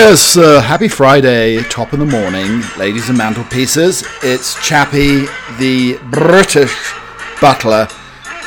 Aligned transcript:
Yes, 0.00 0.36
uh, 0.36 0.60
happy 0.60 0.86
Friday, 0.86 1.60
top 1.64 1.92
of 1.92 1.98
the 1.98 2.06
morning, 2.06 2.62
ladies 2.78 3.08
and 3.08 3.18
mantelpieces. 3.18 4.04
It's 4.22 4.54
Chappie, 4.64 5.26
the 5.58 5.98
British 6.12 6.92
butler. 7.40 7.88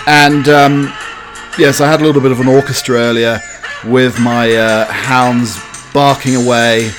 And 0.07 0.47
um, 0.47 0.93
yes, 1.59 1.81
I 1.81 1.91
had 1.91 1.99
a 1.99 2.05
little 2.05 2.21
bit 2.21 2.31
of 2.31 2.39
an 2.39 2.47
orchestra 2.47 2.95
earlier 2.95 3.41
with 3.83 4.17
my 4.21 4.55
uh, 4.55 4.85
hounds 4.85 5.59
barking 5.93 6.37
away 6.37 6.89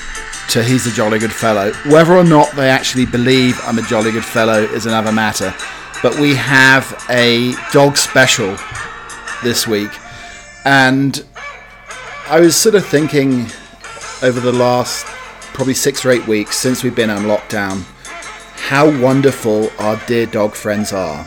to 0.50 0.62
He's 0.62 0.86
a 0.86 0.90
Jolly 0.90 1.18
Good 1.18 1.32
Fellow. 1.32 1.72
Whether 1.86 2.12
or 2.12 2.22
not 2.22 2.52
they 2.52 2.68
actually 2.68 3.06
believe 3.06 3.58
I'm 3.62 3.78
a 3.78 3.82
jolly 3.82 4.12
good 4.12 4.24
fellow 4.24 4.62
is 4.62 4.84
another 4.84 5.12
matter. 5.12 5.54
But 6.02 6.18
we 6.18 6.34
have 6.34 7.02
a 7.08 7.54
dog 7.72 7.96
special 7.96 8.58
this 9.42 9.66
week. 9.66 9.90
And 10.66 11.24
I 12.28 12.38
was 12.38 12.54
sort 12.54 12.74
of 12.74 12.84
thinking 12.84 13.46
over 14.22 14.40
the 14.40 14.52
last 14.52 15.04
probably 15.54 15.74
six 15.74 16.04
or 16.04 16.10
eight 16.10 16.26
weeks 16.26 16.56
since 16.56 16.82
we've 16.82 16.94
been 16.94 17.10
on 17.10 17.24
lockdown 17.24 17.84
how 18.72 18.88
wonderful 19.02 19.70
our 19.80 20.00
dear 20.06 20.24
dog 20.24 20.54
friends 20.54 20.92
are. 20.92 21.26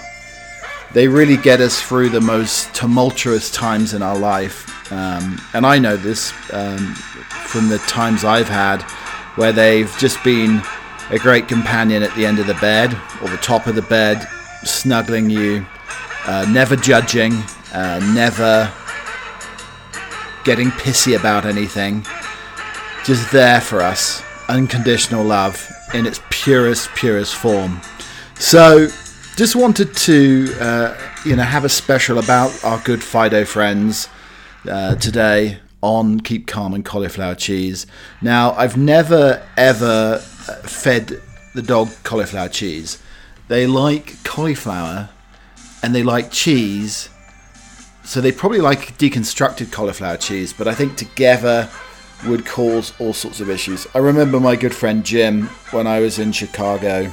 They 0.93 1.07
really 1.07 1.37
get 1.37 1.59
us 1.59 1.79
through 1.79 2.09
the 2.09 2.21
most 2.21 2.73
tumultuous 2.73 3.51
times 3.51 3.93
in 3.93 4.01
our 4.01 4.17
life. 4.17 4.91
Um, 4.91 5.39
and 5.53 5.65
I 5.65 5.77
know 5.77 5.97
this 5.97 6.33
um, 6.53 6.95
from 6.95 7.67
the 7.67 7.77
times 7.79 8.23
I've 8.23 8.47
had 8.47 8.81
where 9.35 9.51
they've 9.51 9.93
just 9.99 10.23
been 10.23 10.61
a 11.11 11.19
great 11.19 11.47
companion 11.47 12.01
at 12.01 12.15
the 12.15 12.25
end 12.25 12.39
of 12.39 12.47
the 12.47 12.55
bed 12.55 12.97
or 13.21 13.27
the 13.27 13.37
top 13.37 13.67
of 13.67 13.75
the 13.75 13.83
bed, 13.83 14.27
snuggling 14.63 15.29
you, 15.29 15.65
uh, 16.25 16.47
never 16.49 16.75
judging, 16.75 17.33
uh, 17.73 17.99
never 18.13 18.73
getting 20.45 20.69
pissy 20.71 21.19
about 21.19 21.45
anything 21.45 22.03
just 23.05 23.31
there 23.31 23.61
for 23.61 23.81
us, 23.81 24.23
unconditional 24.49 25.23
love 25.23 25.71
in 25.93 26.07
its 26.07 26.19
purest, 26.31 26.89
purest 26.95 27.35
form. 27.35 27.79
So, 28.39 28.87
just 29.35 29.55
wanted 29.55 29.95
to, 29.95 30.51
uh, 30.59 30.97
you 31.23 31.35
know, 31.35 31.43
have 31.43 31.65
a 31.65 31.69
special 31.69 32.17
about 32.17 32.63
our 32.63 32.79
good 32.79 33.03
Fido 33.03 33.45
friends 33.45 34.09
uh, 34.67 34.95
today 34.95 35.59
on 35.81 36.19
Keep 36.19 36.47
Calm 36.47 36.73
and 36.73 36.83
cauliflower 36.83 37.35
cheese. 37.35 37.85
Now, 38.23 38.53
I've 38.53 38.75
never 38.75 39.45
ever 39.55 40.15
uh, 40.15 40.53
fed 40.63 41.21
the 41.53 41.61
dog 41.61 41.89
cauliflower 42.03 42.49
cheese. 42.49 43.01
They 43.49 43.67
like 43.67 44.23
cauliflower 44.23 45.09
and 45.83 45.93
they 45.93 46.01
like 46.01 46.31
cheese, 46.31 47.09
so 48.03 48.19
they 48.19 48.31
probably 48.31 48.61
like 48.61 48.97
deconstructed 48.97 49.71
cauliflower 49.71 50.17
cheese, 50.17 50.53
but 50.53 50.67
I 50.67 50.73
think 50.73 50.97
together 50.97 51.69
would 52.27 52.45
cause 52.45 52.93
all 52.99 53.13
sorts 53.13 53.39
of 53.39 53.49
issues. 53.49 53.87
I 53.93 53.99
remember 53.99 54.39
my 54.39 54.55
good 54.55 54.73
friend 54.73 55.03
Jim 55.03 55.47
when 55.71 55.87
I 55.87 55.99
was 55.99 56.19
in 56.19 56.31
Chicago 56.31 57.11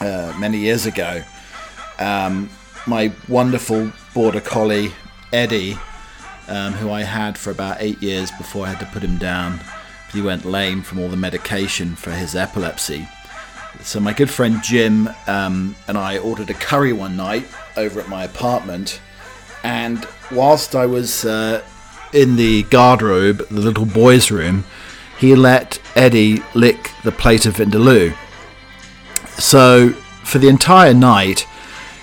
uh, 0.00 0.34
many 0.38 0.58
years 0.58 0.86
ago. 0.86 1.22
Um, 1.98 2.50
my 2.86 3.12
wonderful 3.28 3.92
border 4.14 4.40
collie 4.40 4.92
Eddie, 5.32 5.78
um, 6.48 6.72
who 6.74 6.90
I 6.90 7.02
had 7.02 7.38
for 7.38 7.50
about 7.50 7.78
eight 7.80 8.02
years 8.02 8.30
before 8.32 8.66
I 8.66 8.70
had 8.70 8.80
to 8.80 8.92
put 8.92 9.02
him 9.02 9.18
down. 9.18 9.60
He 10.12 10.20
went 10.20 10.44
lame 10.44 10.82
from 10.82 10.98
all 10.98 11.08
the 11.08 11.16
medication 11.16 11.94
for 11.94 12.10
his 12.10 12.36
epilepsy. 12.36 13.08
So 13.80 13.98
my 14.00 14.12
good 14.12 14.30
friend 14.30 14.62
Jim 14.62 15.08
um, 15.26 15.74
and 15.88 15.96
I 15.96 16.18
ordered 16.18 16.50
a 16.50 16.54
curry 16.54 16.92
one 16.92 17.16
night 17.16 17.46
over 17.76 18.00
at 18.00 18.08
my 18.08 18.24
apartment, 18.24 19.00
and 19.64 20.06
whilst 20.30 20.74
I 20.74 20.86
was 20.86 21.24
uh, 21.24 21.62
in 22.12 22.36
the 22.36 22.64
garderobe, 22.64 23.46
the 23.48 23.60
little 23.60 23.86
boys' 23.86 24.30
room, 24.30 24.64
he 25.18 25.34
let 25.34 25.78
Eddie 25.94 26.42
lick 26.54 26.90
the 27.04 27.12
plate 27.12 27.46
of 27.46 27.56
Vindaloo. 27.56 28.14
So 29.38 29.90
for 30.24 30.38
the 30.38 30.48
entire 30.48 30.94
night, 30.94 31.46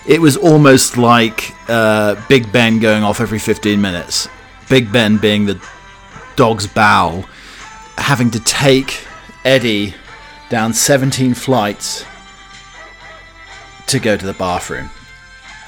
it 0.08 0.22
was 0.22 0.38
almost 0.38 0.98
like 0.98 1.52
uh, 1.69 2.16
Big 2.28 2.52
Ben 2.52 2.80
going 2.80 3.03
off 3.03 3.22
every 3.22 3.40
15 3.40 3.80
minutes. 3.80 4.28
Big 4.69 4.92
Ben 4.92 5.18
being 5.18 5.46
the 5.46 5.62
dog's 6.36 6.68
bowel, 6.68 7.25
having 7.98 8.31
to 8.31 8.40
take 8.40 9.06
Eddie 9.44 9.94
down 10.50 10.74
17 10.74 11.34
flights 11.34 12.06
to 13.88 14.00
go 14.00 14.18
to 14.18 14.25
the 14.25 14.34
bathroom. 14.34 14.90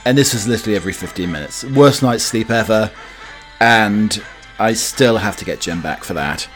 And 0.06 0.18
this 0.18 0.34
was 0.34 0.47
literally 0.47 0.75
every 0.75 0.94
15 0.94 1.31
minutes. 1.31 1.63
Worst 1.63 2.01
night's 2.01 2.24
sleep 2.24 2.50
ever 2.50 2.91
and 3.61 4.22
I 4.59 4.73
still 4.73 5.17
have 5.17 5.38
to 5.38 5.45
get 5.45 5.61
Jim 5.61 5.81
back 5.81 6.03
for 6.03 6.16
that. 6.16 6.49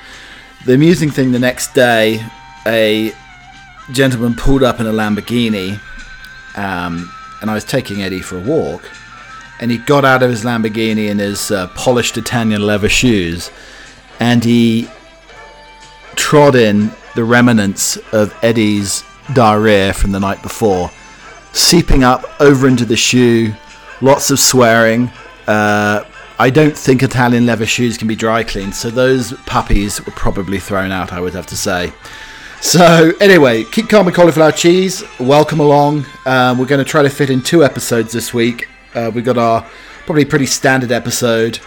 The 0.65 0.73
amusing 0.73 1.11
thing 1.11 1.31
the 1.31 1.39
next 1.39 1.75
day, 1.75 2.25
a 2.65 3.13
gentleman 3.91 4.33
pulled 4.33 4.63
up 4.63 4.79
in 4.79 4.87
a 4.87 4.91
Lamborghini, 4.91 5.79
um, 6.57 7.13
and 7.41 7.51
I 7.51 7.53
was 7.53 7.63
taking 7.63 8.01
Eddie 8.01 8.21
for 8.21 8.37
a 8.37 8.41
walk, 8.41 8.89
and 9.59 9.69
he 9.69 9.77
got 9.77 10.03
out 10.03 10.23
of 10.23 10.31
his 10.31 10.43
Lamborghini 10.43 11.07
in 11.09 11.19
his 11.19 11.51
uh, 11.51 11.67
polished 11.69 12.17
Italian 12.17 12.65
leather 12.65 12.89
shoes, 12.89 13.51
and 14.19 14.43
he 14.43 14.89
trod 16.15 16.55
in 16.55 16.89
the 17.13 17.23
remnants 17.23 17.97
of 18.13 18.35
Eddie's 18.41 19.03
diarrhea 19.33 19.93
from 19.93 20.11
the 20.11 20.19
night 20.19 20.41
before, 20.41 20.89
seeping 21.53 22.03
up 22.03 22.25
over 22.41 22.67
into 22.67 22.83
the 22.83 22.97
shoe, 22.97 23.53
lots 24.01 24.31
of 24.31 24.39
swearing. 24.39 25.11
Uh, 25.45 26.03
I 26.37 26.49
don't 26.49 26.77
think 26.77 27.01
Italian 27.01 27.45
leather 27.45 27.65
shoes 27.65 27.97
can 27.97 28.09
be 28.09 28.15
dry 28.15 28.43
cleaned, 28.43 28.75
so 28.75 28.89
those 28.89 29.31
puppies 29.45 30.05
were 30.05 30.11
probably 30.11 30.59
thrown 30.59 30.91
out, 30.91 31.13
I 31.13 31.21
would 31.21 31.33
have 31.33 31.45
to 31.47 31.55
say. 31.55 31.93
So, 32.59 33.13
anyway, 33.21 33.63
keep 33.63 33.87
calm 33.87 34.05
with 34.05 34.15
cauliflower 34.15 34.51
cheese. 34.51 35.01
Welcome 35.17 35.61
along. 35.61 36.05
Um, 36.25 36.57
we're 36.57 36.65
going 36.65 36.83
to 36.83 36.89
try 36.89 37.03
to 37.03 37.09
fit 37.09 37.29
in 37.29 37.41
two 37.41 37.63
episodes 37.63 38.11
this 38.11 38.33
week. 38.33 38.67
Uh, 38.93 39.11
we 39.13 39.21
got 39.21 39.37
our 39.37 39.65
probably 40.05 40.25
pretty 40.25 40.45
standard 40.45 40.91
episode, 40.91 41.59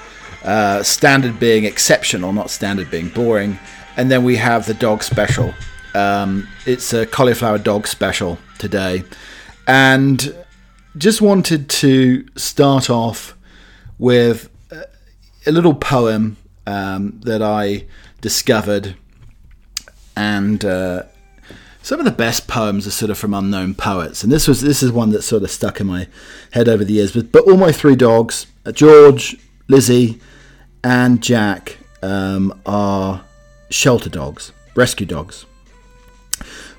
uh, 0.45 0.83
standard 0.83 1.41
being 1.41 1.65
exceptional, 1.65 2.35
not 2.35 2.51
standard 2.51 2.91
being 2.91 3.09
boring. 3.09 3.59
And 3.97 4.11
then 4.11 4.23
we 4.23 4.37
have 4.37 4.67
the 4.67 4.75
dog 4.75 5.03
special. 5.03 5.55
Um, 5.95 6.47
it's 6.67 6.93
a 6.93 7.07
cauliflower 7.07 7.59
dog 7.59 7.87
special 7.87 8.39
today. 8.59 9.03
And 9.67 10.35
just 10.99 11.23
wanted 11.23 11.71
to 11.71 12.27
start 12.37 12.91
off 12.91 13.35
with 13.99 14.51
a 15.49 15.53
little 15.53 15.75
poem 15.75 16.37
um, 16.67 17.21
that 17.25 17.43
I 17.43 17.87
discovered, 18.21 18.97
and 20.15 20.63
uh, 20.65 21.05
some 21.83 21.99
of 21.99 22.05
the 22.05 22.11
best 22.13 22.47
poems 22.47 22.87
are 22.87 22.91
sort 22.91 23.11
of 23.11 23.17
from 23.17 23.33
unknown 23.33 23.75
poets. 23.75 24.23
And 24.23 24.31
this 24.31 24.47
was 24.47 24.61
this 24.61 24.83
is 24.83 24.93
one 24.93 25.11
that 25.11 25.23
sort 25.23 25.43
of 25.43 25.51
stuck 25.51 25.81
in 25.81 25.87
my 25.87 26.07
head 26.53 26.69
over 26.69 26.85
the 26.85 26.93
years. 26.93 27.13
But 27.13 27.33
but 27.33 27.45
all 27.45 27.57
my 27.57 27.73
three 27.73 27.97
dogs, 27.97 28.47
uh, 28.67 28.73
George, 28.73 29.37
Lizzie, 29.69 30.21
and 30.85 31.23
Jack, 31.23 31.79
um, 32.03 32.61
are 32.67 33.25
shelter 33.71 34.11
dogs, 34.11 34.53
rescue 34.75 35.07
dogs. 35.07 35.47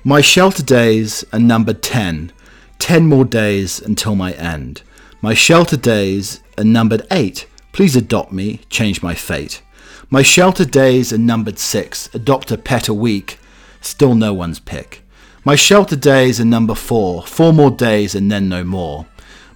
My 0.04 0.20
shelter 0.20 0.62
days 0.62 1.24
are 1.32 1.40
numbered 1.40 1.82
ten. 1.82 2.32
Ten 2.78 3.06
more 3.06 3.26
days 3.26 3.80
until 3.80 4.14
my 4.14 4.32
end. 4.32 4.82
My 5.20 5.34
shelter 5.34 5.76
days 5.76 6.40
are 6.56 6.64
numbered 6.64 7.06
eight. 7.10 7.46
Please 7.72 7.96
adopt 7.96 8.32
me, 8.32 8.60
change 8.68 9.02
my 9.02 9.14
fate. 9.14 9.62
My 10.08 10.22
shelter 10.22 10.64
days 10.64 11.12
are 11.12 11.18
numbered 11.18 11.58
six, 11.58 12.12
adopt 12.14 12.50
a 12.50 12.58
pet 12.58 12.88
a 12.88 12.94
week, 12.94 13.38
still 13.80 14.14
no 14.14 14.34
one's 14.34 14.58
pick. 14.58 15.02
My 15.44 15.54
shelter 15.54 15.96
days 15.96 16.40
are 16.40 16.44
number 16.44 16.74
four, 16.74 17.22
four 17.22 17.52
more 17.52 17.70
days 17.70 18.14
and 18.14 18.30
then 18.30 18.48
no 18.48 18.64
more. 18.64 19.06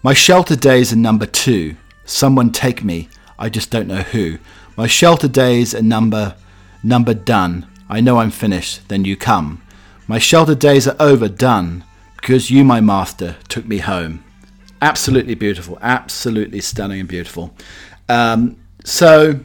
My 0.03 0.15
shelter 0.15 0.57
days 0.57 0.93
are 0.93 0.97
number 0.97 1.27
two, 1.27 1.77
someone 2.05 2.53
take 2.53 2.85
me, 2.85 3.09
I 3.39 3.49
just 3.49 3.71
don't 3.71 3.89
know 3.89 4.03
who. 4.03 4.39
My 4.77 4.87
shelter 4.87 5.29
days 5.29 5.75
are 5.75 5.83
number, 5.83 6.37
number 6.83 7.15
done, 7.15 7.67
I 7.89 8.01
know 8.01 8.19
I'm 8.19 8.31
finished, 8.31 8.89
then 8.89 9.05
you 9.05 9.17
come. 9.17 9.61
My 10.07 10.19
shelter 10.19 10.55
days 10.55 10.87
are 10.87 10.97
over, 11.01 11.29
done, 11.29 11.85
because 12.17 12.51
you, 12.51 12.65
my 12.65 12.81
master, 12.81 13.37
took 13.49 13.67
me 13.67 13.79
home. 13.79 14.25
Absolutely 14.81 15.35
beautiful, 15.35 15.79
absolutely 15.81 16.61
stunning 16.61 17.01
and 17.01 17.09
beautiful. 17.09 17.55
Um, 18.09 18.57
so, 18.85 19.41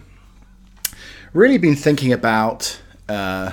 really 1.34 1.58
been 1.58 1.76
thinking 1.76 2.12
about 2.12 2.82
uh, 3.08 3.52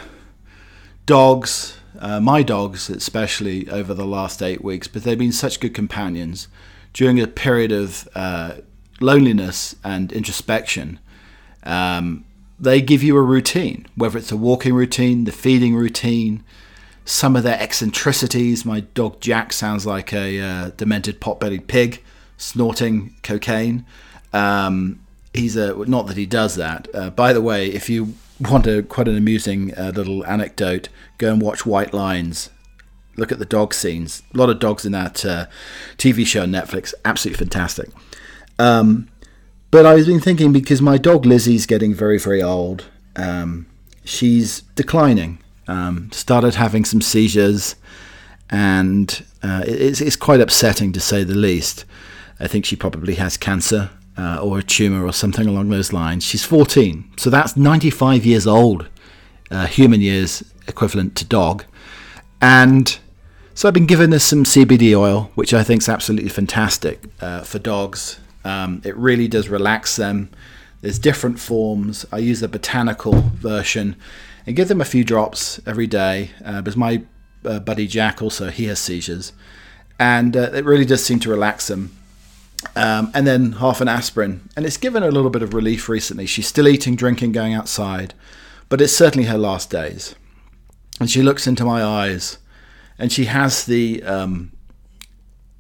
dogs, 1.07 1.77
uh, 1.99 2.21
my 2.21 2.43
dogs 2.43 2.91
especially, 2.91 3.69
over 3.71 3.95
the 3.95 4.07
last 4.07 4.43
eight 4.43 4.63
weeks, 4.65 4.89
but 4.89 5.05
they've 5.05 5.19
been 5.19 5.33
such 5.33 5.61
good 5.61 5.75
companions 5.75 6.49
during 6.93 7.21
a 7.21 7.27
period 7.27 7.73
of 7.73 8.09
uh, 8.15 8.55
loneliness 9.01 9.77
and 9.85 10.13
introspection. 10.13 10.99
Um, 11.63 12.25
they 12.59 12.81
give 12.81 13.03
you 13.03 13.17
a 13.17 13.23
routine, 13.23 13.87
whether 13.97 14.19
it's 14.19 14.33
a 14.33 14.37
walking 14.37 14.75
routine, 14.75 15.25
the 15.25 15.33
feeding 15.33 15.77
routine, 15.77 16.43
some 17.05 17.37
of 17.37 17.43
their 17.43 17.61
eccentricities. 17.61 18.65
My 18.65 18.81
dog 18.81 19.21
Jack 19.21 19.53
sounds 19.53 19.87
like 19.87 20.13
a 20.13 20.41
uh, 20.41 20.71
demented 20.77 21.21
pot-bellied 21.21 21.69
pig 21.69 22.03
snorting 22.39 23.15
cocaine. 23.23 23.85
Um, 24.33 25.01
he's 25.37 25.57
a 25.57 25.75
not 25.87 26.07
that 26.07 26.17
he 26.17 26.27
does 26.27 26.57
that. 26.57 26.89
Uh, 26.95 27.11
by 27.11 27.33
the 27.33 27.41
way, 27.41 27.69
if 27.69 27.89
you 27.89 28.15
want 28.41 28.67
a 28.67 28.83
quite 28.83 29.09
an 29.09 29.17
amusing 29.17 29.77
uh, 29.77 29.93
little 29.95 30.25
anecdote, 30.27 30.89
go 31.19 31.33
and 31.33 31.41
watch 31.41 31.65
White 31.67 31.95
Lines. 31.95 32.51
Look 33.17 33.33
at 33.33 33.39
the 33.39 33.47
dog 33.47 33.73
scenes. 33.73 34.23
A 34.35 34.37
lot 34.37 34.51
of 34.51 34.59
dogs 34.59 34.85
in 34.85 34.93
that 34.93 35.25
uh, 35.25 35.47
TV 35.97 36.27
show 36.27 36.43
on 36.43 36.51
Netflix. 36.51 36.93
Absolutely 37.05 37.39
fantastic. 37.39 37.89
Um, 38.59 39.09
but 39.71 39.87
I've 39.87 40.07
been 40.07 40.21
thinking 40.21 40.53
because 40.53 40.83
my 40.83 40.99
dog 40.99 41.25
Lizzie's 41.25 41.65
getting 41.67 41.95
very, 41.95 42.19
very 42.19 42.43
old. 42.43 42.85
Um, 43.17 43.67
she's 44.05 44.61
declining. 44.75 45.39
Um, 45.67 46.11
started 46.13 46.55
having 46.55 46.85
some 46.85 47.01
seizures, 47.01 47.75
and 48.51 49.25
uh, 49.43 49.65
it's, 49.67 50.01
it's 50.01 50.15
quite 50.15 50.41
upsetting 50.41 50.93
to 50.93 51.01
say 51.01 51.25
the 51.25 51.35
least. 51.35 51.85
I 52.39 52.47
think 52.47 52.67
she 52.67 52.77
probably 52.77 53.15
has 53.15 53.37
cancer 53.37 53.91
uh, 54.17 54.41
or 54.43 54.59
a 54.59 54.63
tumor 54.63 55.05
or 55.05 55.13
something 55.13 55.47
along 55.47 55.69
those 55.69 55.93
lines. 55.93 56.25
She's 56.25 56.45
14, 56.45 57.13
so 57.17 57.31
that's 57.31 57.57
95 57.57 58.25
years 58.25 58.47
old, 58.47 58.89
uh, 59.51 59.67
human 59.67 60.01
years 60.01 60.43
equivalent 60.69 61.17
to 61.17 61.25
dog. 61.25 61.65
And 62.41 62.99
so 63.55 63.69
I've 63.69 63.75
been 63.75 63.87
giving 63.87 64.13
her 64.13 64.19
some 64.19 64.45
CBD 64.45 64.95
oil, 64.99 65.31
which 65.35 65.55
I 65.55 65.65
think 65.65 65.83
is 65.83 65.89
absolutely 65.89 66.29
fantastic 66.29 67.03
uh, 67.21 67.43
for 67.43 67.59
dogs. 67.59 68.21
Um, 68.45 68.83
it 68.85 68.97
really 68.97 69.29
does 69.29 69.49
relax 69.49 69.97
them. 69.97 70.31
There's 70.83 70.99
different 70.99 71.41
forms. 71.41 72.05
I 72.13 72.19
use 72.19 72.41
the 72.41 72.49
botanical 72.49 73.13
version 73.13 73.97
and 74.47 74.55
give 74.55 74.69
them 74.69 74.81
a 74.81 74.85
few 74.85 75.05
drops 75.05 75.61
every 75.67 75.87
day 75.87 76.31
uh, 76.45 76.63
because 76.63 76.77
my 76.77 77.03
uh, 77.45 77.59
buddy 77.61 77.87
Jack 77.87 78.23
also 78.23 78.51
he 78.51 78.67
has 78.67 78.79
seizures, 78.79 79.33
and 79.99 80.37
uh, 80.37 80.51
it 80.53 80.65
really 80.65 80.85
does 80.85 81.05
seem 81.05 81.19
to 81.21 81.31
relax 81.31 81.69
them 81.69 81.96
um, 82.75 83.11
and 83.15 83.27
then 83.27 83.53
half 83.53 83.81
an 83.81 83.89
aspirin. 83.89 84.49
And 84.57 84.67
it's 84.67 84.77
given 84.77 85.03
her 85.03 85.09
a 85.09 85.13
little 85.13 85.31
bit 85.31 85.43
of 85.43 85.55
relief 85.55 85.89
recently. 85.89 86.27
She's 86.27 86.47
still 86.47 86.69
eating, 86.69 86.97
drinking, 86.97 87.33
going 87.33 87.55
outside, 87.55 88.15
but 88.69 88.81
it's 88.81 88.93
certainly 88.97 89.29
her 89.29 89.39
last 89.39 89.71
days. 89.71 90.15
And 91.01 91.11
she 91.11 91.23
looks 91.23 91.47
into 91.47 91.65
my 91.65 91.85
eyes, 91.85 92.39
and 92.99 93.13
she 93.13 93.27
has 93.27 93.67
the 93.67 94.03
um, 94.03 94.53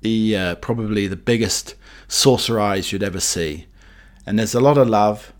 the 0.01 0.37
uh, 0.37 0.55
probably 0.57 1.07
the 1.07 1.17
biggest 1.17 1.75
saucer 2.09 2.59
eyes 2.59 2.93
you'd 2.93 3.03
ever 3.03 3.21
see. 3.21 3.67
And 4.27 4.39
there's 4.39 4.55
a 4.55 4.61
lot 4.61 4.79
of 4.79 4.89
love 4.89 5.33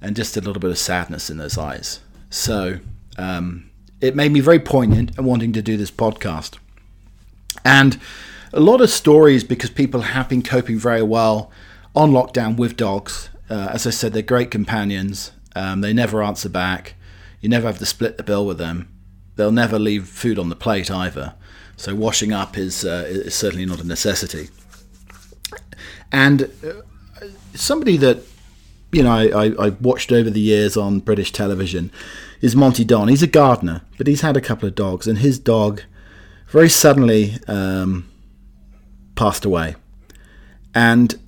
and 0.00 0.16
just 0.16 0.36
a 0.36 0.40
little 0.40 0.60
bit 0.60 0.70
of 0.70 0.78
sadness 0.78 1.30
in 1.30 1.36
those 1.36 1.58
eyes. 1.58 2.00
So 2.30 2.78
um, 3.16 3.70
it 4.00 4.16
made 4.16 4.32
me 4.32 4.40
very 4.40 4.58
poignant 4.58 5.16
and 5.16 5.26
wanting 5.26 5.52
to 5.52 5.62
do 5.62 5.76
this 5.76 5.90
podcast. 5.90 6.58
And 7.64 7.98
a 8.54 8.60
lot 8.60 8.80
of 8.80 8.88
stories 8.88 9.44
because 9.44 9.70
people 9.70 10.02
have 10.02 10.28
been 10.28 10.42
coping 10.42 10.78
very 10.78 11.02
well 11.02 11.50
on 11.94 12.12
lockdown 12.12 12.56
with 12.56 12.76
dogs. 12.76 13.28
Uh, 13.50 13.68
as 13.72 13.86
I 13.86 13.90
said, 13.90 14.12
they're 14.12 14.22
great 14.22 14.50
companions. 14.50 15.32
Um, 15.56 15.80
they 15.80 15.92
never 15.92 16.22
answer 16.22 16.48
back. 16.48 16.94
You 17.40 17.48
never 17.48 17.66
have 17.66 17.78
to 17.78 17.86
split 17.86 18.16
the 18.16 18.22
bill 18.22 18.46
with 18.46 18.58
them. 18.58 18.88
They'll 19.36 19.52
never 19.52 19.78
leave 19.78 20.08
food 20.08 20.38
on 20.38 20.48
the 20.48 20.56
plate 20.56 20.90
either. 20.90 21.34
So 21.76 21.94
washing 21.94 22.32
up 22.32 22.56
is, 22.56 22.84
uh, 22.84 23.04
is 23.08 23.34
certainly 23.34 23.66
not 23.66 23.80
a 23.80 23.86
necessity. 23.86 24.48
And 26.12 26.50
uh, 26.64 27.26
somebody 27.54 27.96
that 27.96 28.22
you 28.92 29.02
know 29.02 29.12
I, 29.12 29.52
I, 29.58 29.68
watched 29.70 30.12
over 30.12 30.30
the 30.30 30.40
years 30.40 30.76
on 30.76 31.00
British 31.00 31.32
television 31.32 31.90
is 32.40 32.54
Monty 32.54 32.84
Don. 32.84 33.08
He's 33.08 33.24
a 33.24 33.26
gardener, 33.26 33.82
but 33.98 34.06
he's 34.06 34.20
had 34.20 34.36
a 34.36 34.40
couple 34.40 34.68
of 34.68 34.76
dogs, 34.76 35.08
and 35.08 35.18
his 35.18 35.40
dog 35.40 35.82
very 36.46 36.68
suddenly 36.68 37.38
um, 37.48 38.08
passed 39.14 39.44
away. 39.44 39.76
And 40.74 41.18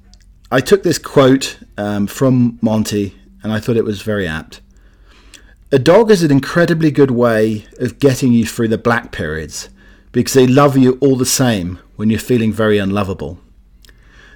I 0.50 0.60
took 0.60 0.82
this 0.82 0.98
quote 0.98 1.58
um, 1.76 2.06
from 2.06 2.58
Monty 2.62 3.16
and 3.42 3.52
I 3.52 3.60
thought 3.60 3.76
it 3.76 3.84
was 3.84 4.02
very 4.02 4.26
apt. 4.26 4.60
A 5.72 5.78
dog 5.78 6.10
is 6.10 6.22
an 6.22 6.30
incredibly 6.30 6.90
good 6.90 7.10
way 7.10 7.66
of 7.78 7.98
getting 7.98 8.32
you 8.32 8.46
through 8.46 8.68
the 8.68 8.78
black 8.78 9.10
periods 9.12 9.68
because 10.12 10.34
they 10.34 10.46
love 10.46 10.76
you 10.76 10.96
all 11.00 11.16
the 11.16 11.26
same 11.26 11.78
when 11.96 12.08
you're 12.08 12.18
feeling 12.18 12.52
very 12.52 12.78
unlovable. 12.78 13.38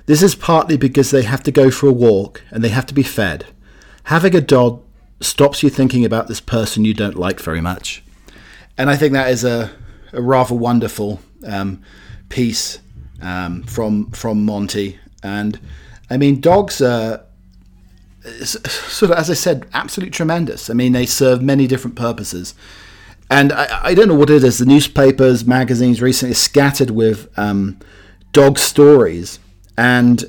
This 0.07 0.23
is 0.23 0.35
partly 0.35 0.77
because 0.77 1.11
they 1.11 1.23
have 1.23 1.43
to 1.45 1.53
go 1.53 1.71
for 1.71 1.89
a 1.89 1.93
walk 1.93 2.43
and 2.51 2.65
they 2.65 2.69
have 2.71 2.87
to 2.87 2.95
be 2.95 3.05
fed. 3.05 3.47
Having 4.05 4.35
a 4.35 4.41
dog 4.41 4.83
stops 5.21 5.63
you 5.63 5.71
thinking 5.71 6.05
about 6.05 6.27
this 6.27 6.41
person 6.41 6.85
you 6.85 6.95
don't 6.95 7.17
like 7.17 7.39
very 7.39 7.61
much. 7.61 8.03
And 8.77 8.91
I 8.91 8.97
think 8.97 9.13
that 9.13 9.31
is 9.31 9.45
a, 9.45 9.71
a 10.13 10.21
rather 10.21 10.55
wonderful 10.55 11.21
um, 11.47 11.83
piece 12.29 12.81
um, 13.21 13.63
from 13.65 14.11
from 14.13 14.45
Monty. 14.45 14.99
And 15.23 15.59
I 16.09 16.17
mean, 16.17 16.41
dogs 16.41 16.81
are 16.81 17.23
sort 18.45 19.11
of, 19.11 19.19
as 19.19 19.31
I 19.31 19.35
said, 19.35 19.67
absolutely 19.73 20.11
tremendous. 20.11 20.71
I 20.71 20.75
mean, 20.75 20.93
they 20.93 21.07
serve 21.07 21.43
many 21.43 21.67
different 21.67 21.97
purposes. 21.97 22.55
And 23.31 23.53
I, 23.53 23.87
I 23.87 23.95
don't 23.95 24.09
know 24.09 24.15
what 24.15 24.31
it 24.31 24.43
is. 24.43 24.59
The 24.59 24.67
newspapers, 24.67 25.47
magazines 25.47 26.03
recently 26.03 26.35
scattered 26.35 26.91
with 26.91 27.29
um, 27.39 27.79
dog 28.33 28.59
stories. 28.59 29.39
And, 29.77 30.25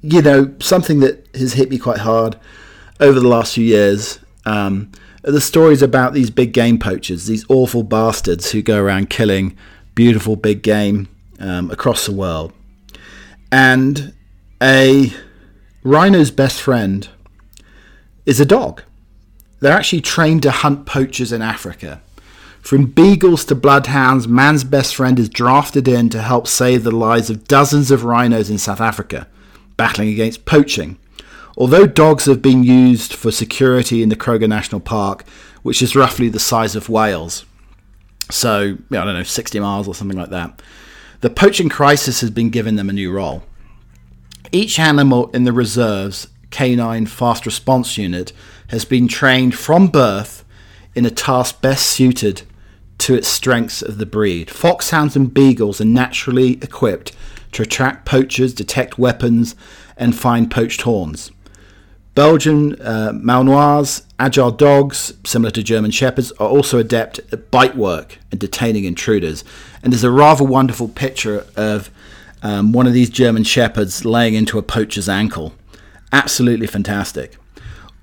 you 0.00 0.22
know, 0.22 0.54
something 0.60 1.00
that 1.00 1.26
has 1.34 1.54
hit 1.54 1.70
me 1.70 1.78
quite 1.78 1.98
hard 1.98 2.36
over 3.00 3.18
the 3.18 3.28
last 3.28 3.54
few 3.54 3.64
years 3.64 4.20
um, 4.46 4.92
are 5.26 5.32
the 5.32 5.40
stories 5.40 5.82
about 5.82 6.14
these 6.14 6.30
big 6.30 6.52
game 6.52 6.78
poachers, 6.78 7.26
these 7.26 7.44
awful 7.48 7.82
bastards 7.82 8.52
who 8.52 8.62
go 8.62 8.80
around 8.80 9.10
killing 9.10 9.56
beautiful 9.94 10.36
big 10.36 10.62
game 10.62 11.08
um, 11.44 11.70
across 11.70 12.06
the 12.06 12.12
world. 12.12 12.52
And 13.52 14.14
a 14.62 15.12
rhino's 15.82 16.30
best 16.30 16.60
friend 16.60 17.08
is 18.24 18.40
a 18.40 18.46
dog. 18.46 18.82
They're 19.60 19.76
actually 19.76 20.00
trained 20.00 20.42
to 20.42 20.50
hunt 20.50 20.86
poachers 20.86 21.32
in 21.32 21.42
Africa. 21.42 22.00
From 22.60 22.86
beagles 22.86 23.44
to 23.46 23.54
bloodhounds, 23.54 24.26
man's 24.26 24.64
best 24.64 24.96
friend 24.96 25.18
is 25.18 25.28
drafted 25.28 25.86
in 25.86 26.08
to 26.10 26.22
help 26.22 26.46
save 26.46 26.82
the 26.82 26.90
lives 26.90 27.28
of 27.28 27.44
dozens 27.44 27.90
of 27.90 28.04
rhinos 28.04 28.48
in 28.48 28.56
South 28.56 28.80
Africa, 28.80 29.28
battling 29.76 30.08
against 30.08 30.46
poaching. 30.46 30.98
Although 31.58 31.86
dogs 31.86 32.24
have 32.24 32.40
been 32.40 32.64
used 32.64 33.12
for 33.12 33.30
security 33.30 34.02
in 34.02 34.08
the 34.08 34.16
Kruger 34.16 34.48
National 34.48 34.80
Park, 34.80 35.24
which 35.62 35.82
is 35.82 35.94
roughly 35.94 36.30
the 36.30 36.40
size 36.40 36.74
of 36.74 36.88
Wales, 36.88 37.44
so 38.30 38.78
I 38.90 38.94
don't 38.94 39.14
know, 39.14 39.22
60 39.22 39.60
miles 39.60 39.86
or 39.86 39.94
something 39.94 40.18
like 40.18 40.30
that, 40.30 40.62
the 41.20 41.30
poaching 41.30 41.68
crisis 41.68 42.20
has 42.20 42.30
been 42.30 42.50
giving 42.50 42.76
them 42.76 42.90
a 42.90 42.92
new 42.92 43.12
role. 43.12 43.42
Each 44.52 44.78
animal 44.78 45.30
in 45.30 45.44
the 45.44 45.52
reserve's 45.52 46.28
canine 46.50 47.06
fast 47.06 47.46
response 47.46 47.98
unit 47.98 48.32
has 48.68 48.84
been 48.84 49.08
trained 49.08 49.54
from 49.54 49.88
birth 49.88 50.44
in 50.94 51.04
a 51.04 51.10
task 51.10 51.60
best 51.60 51.86
suited 51.86 52.42
to 52.98 53.14
its 53.14 53.28
strengths 53.28 53.82
of 53.82 53.98
the 53.98 54.06
breed. 54.06 54.50
Foxhounds 54.50 55.16
and 55.16 55.34
beagles 55.34 55.80
are 55.80 55.84
naturally 55.84 56.52
equipped 56.62 57.12
to 57.52 57.62
attract 57.62 58.06
poachers, 58.06 58.54
detect 58.54 58.98
weapons, 58.98 59.56
and 59.96 60.16
find 60.16 60.50
poached 60.50 60.82
horns. 60.82 61.30
Belgian 62.14 62.80
uh, 62.80 63.12
Malinois, 63.12 64.04
agile 64.20 64.52
dogs, 64.52 65.14
similar 65.24 65.50
to 65.50 65.62
German 65.62 65.90
Shepherds, 65.90 66.30
are 66.32 66.48
also 66.48 66.78
adept 66.78 67.18
at 67.32 67.50
bite 67.50 67.76
work 67.76 68.18
and 68.30 68.38
detaining 68.38 68.84
intruders. 68.84 69.42
And 69.82 69.92
there's 69.92 70.04
a 70.04 70.10
rather 70.10 70.44
wonderful 70.44 70.88
picture 70.88 71.44
of 71.56 71.90
um, 72.42 72.72
one 72.72 72.86
of 72.86 72.92
these 72.92 73.10
German 73.10 73.42
Shepherds 73.42 74.04
laying 74.04 74.34
into 74.34 74.58
a 74.58 74.62
poacher's 74.62 75.08
ankle. 75.08 75.54
Absolutely 76.12 76.68
fantastic. 76.68 77.36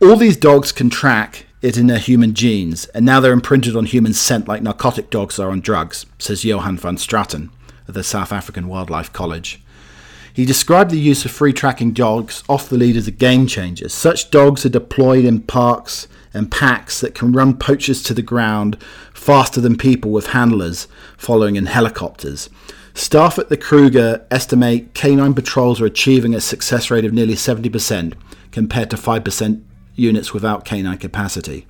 All 0.01 0.18
these 0.18 0.36
dogs 0.36 0.72
can 0.72 0.89
track 0.89 1.46
it 1.62 1.77
in 1.77 1.88
their 1.88 2.00
human 2.00 2.34
genes, 2.34 2.88
and 2.88 3.06
now 3.06 3.20
they're 3.20 3.32
imprinted 3.32 3.75
on 3.77 3.86
human 3.86 4.13
scent 4.13 4.48
like 4.48 4.62
narcotic 4.62 5.10
dogs 5.10 5.39
are 5.39 5.51
on 5.51 5.62
drugs, 5.62 6.06
says 6.18 6.44
Johan 6.44 6.77
van 6.77 6.98
Straten 6.98 7.50
of 7.88 7.94
the 7.94 8.03
South 8.03 8.32
African 8.32 8.68
Wildlife 8.68 9.13
College. 9.13 9.62
He 10.34 10.46
described 10.46 10.92
the 10.92 11.00
use 11.00 11.26
of 11.26 11.32
free 11.32 11.54
tracking 11.54 11.92
dogs 11.92 12.44
off 12.48 12.70
the 12.70 12.78
lead 12.78 12.96
as 12.96 13.08
a 13.08 13.12
game 13.12 13.48
changer. 13.48 13.90
Such 13.90 14.32
dogs 14.32 14.66
are 14.66 14.70
deployed 14.70 15.26
in 15.26 15.42
parks 15.42 16.08
and 16.34 16.50
packs 16.52 17.02
that 17.02 17.16
can 17.16 17.34
run 17.34 17.58
poachers 17.58 18.02
to 18.04 18.14
the 18.14 18.22
ground 18.22 18.82
faster 19.14 19.60
than 19.60 19.78
people 19.78 20.12
with 20.12 20.28
handlers 20.28 20.88
following 21.18 21.56
in 21.56 21.66
helicopters. 21.66 22.50
Staff 22.94 23.40
at 23.40 23.50
the 23.50 23.58
Kruger 23.58 24.26
estimate 24.32 24.94
canine 24.94 25.34
patrols 25.34 25.82
are 25.82 25.86
achieving 25.86 26.34
a 26.34 26.42
success 26.42 26.92
rate 26.92 27.06
of 27.06 27.14
nearly 27.14 27.36
70% 27.36 28.14
compared 28.52 28.90
to 28.90 28.98
5% 28.98 29.64
units 29.96 30.34
without 30.34 30.66
canine 30.66 30.98
capacity. 30.98 31.68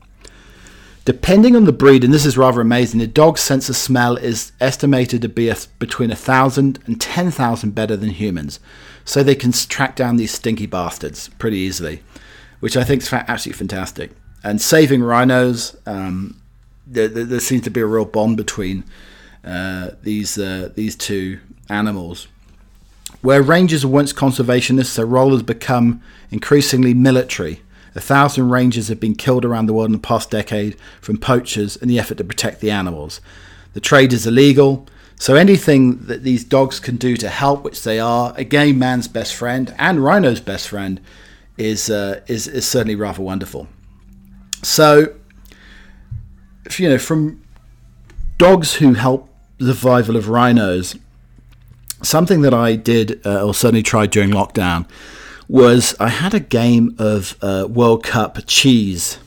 Depending 1.03 1.55
on 1.55 1.65
the 1.65 1.71
breed, 1.71 2.03
and 2.03 2.13
this 2.13 2.27
is 2.27 2.37
rather 2.37 2.61
amazing, 2.61 2.99
the 2.99 3.07
dog's 3.07 3.41
sense 3.41 3.69
of 3.69 3.75
smell 3.75 4.17
is 4.17 4.51
estimated 4.61 5.21
to 5.23 5.29
be 5.29 5.49
a, 5.49 5.55
between 5.79 6.09
1,000 6.09 6.79
and 6.85 7.01
10,000 7.01 7.71
better 7.73 7.97
than 7.97 8.11
humans. 8.11 8.59
So 9.03 9.23
they 9.23 9.33
can 9.33 9.51
track 9.51 9.95
down 9.95 10.17
these 10.17 10.31
stinky 10.31 10.67
bastards 10.67 11.29
pretty 11.39 11.57
easily, 11.57 12.03
which 12.59 12.77
I 12.77 12.83
think 12.83 13.01
is 13.01 13.11
absolutely 13.11 13.57
fantastic. 13.57 14.11
And 14.43 14.61
saving 14.61 15.01
rhinos, 15.01 15.75
um, 15.87 16.39
there, 16.85 17.07
there, 17.07 17.39
seems 17.39 17.63
to 17.63 17.71
be 17.71 17.81
a 17.81 17.85
real 17.85 18.05
bond 18.05 18.37
between 18.37 18.83
uh, 19.43 19.91
these, 20.03 20.37
uh, 20.37 20.69
these 20.75 20.95
two 20.95 21.39
animals. 21.67 22.27
Where 23.21 23.41
rangers 23.41 23.83
were 23.83 23.91
once 23.91 24.13
conservationists, 24.13 24.95
their 24.95 25.05
role 25.07 25.31
has 25.31 25.43
become 25.43 26.01
increasingly 26.29 26.93
military 26.93 27.61
A 27.93 27.99
thousand 27.99 28.49
rangers 28.49 28.87
have 28.87 28.99
been 28.99 29.15
killed 29.15 29.43
around 29.43 29.65
the 29.65 29.73
world 29.73 29.87
in 29.87 29.93
the 29.93 29.99
past 29.99 30.31
decade 30.31 30.77
from 31.01 31.17
poachers 31.17 31.75
in 31.75 31.87
the 31.87 31.99
effort 31.99 32.17
to 32.19 32.23
protect 32.23 32.61
the 32.61 32.71
animals. 32.71 33.19
The 33.73 33.81
trade 33.81 34.13
is 34.13 34.25
illegal, 34.25 34.87
so 35.17 35.35
anything 35.35 35.97
that 36.05 36.23
these 36.23 36.43
dogs 36.43 36.79
can 36.79 36.95
do 36.95 37.17
to 37.17 37.29
help, 37.29 37.63
which 37.63 37.83
they 37.83 37.99
are, 37.99 38.33
again, 38.37 38.79
man's 38.79 39.07
best 39.07 39.35
friend 39.35 39.73
and 39.77 40.03
rhino's 40.03 40.41
best 40.41 40.69
friend, 40.69 41.01
is 41.57 41.89
uh, 41.89 42.21
is, 42.27 42.47
is 42.47 42.65
certainly 42.65 42.95
rather 42.95 43.21
wonderful. 43.21 43.67
So, 44.63 45.13
you 46.77 46.89
know, 46.89 46.97
from 46.97 47.41
dogs 48.37 48.75
who 48.75 48.93
help 48.93 49.29
the 49.57 49.73
survival 49.73 50.15
of 50.15 50.29
rhinos, 50.29 50.95
something 52.01 52.41
that 52.41 52.53
I 52.53 52.75
did 52.75 53.25
uh, 53.25 53.45
or 53.45 53.53
certainly 53.53 53.83
tried 53.83 54.11
during 54.11 54.31
lockdown 54.31 54.87
was 55.51 55.93
I 55.99 56.07
had 56.07 56.33
a 56.33 56.39
game 56.39 56.95
of 56.97 57.35
uh, 57.41 57.67
World 57.69 58.05
Cup 58.05 58.37
cheese 58.47 59.19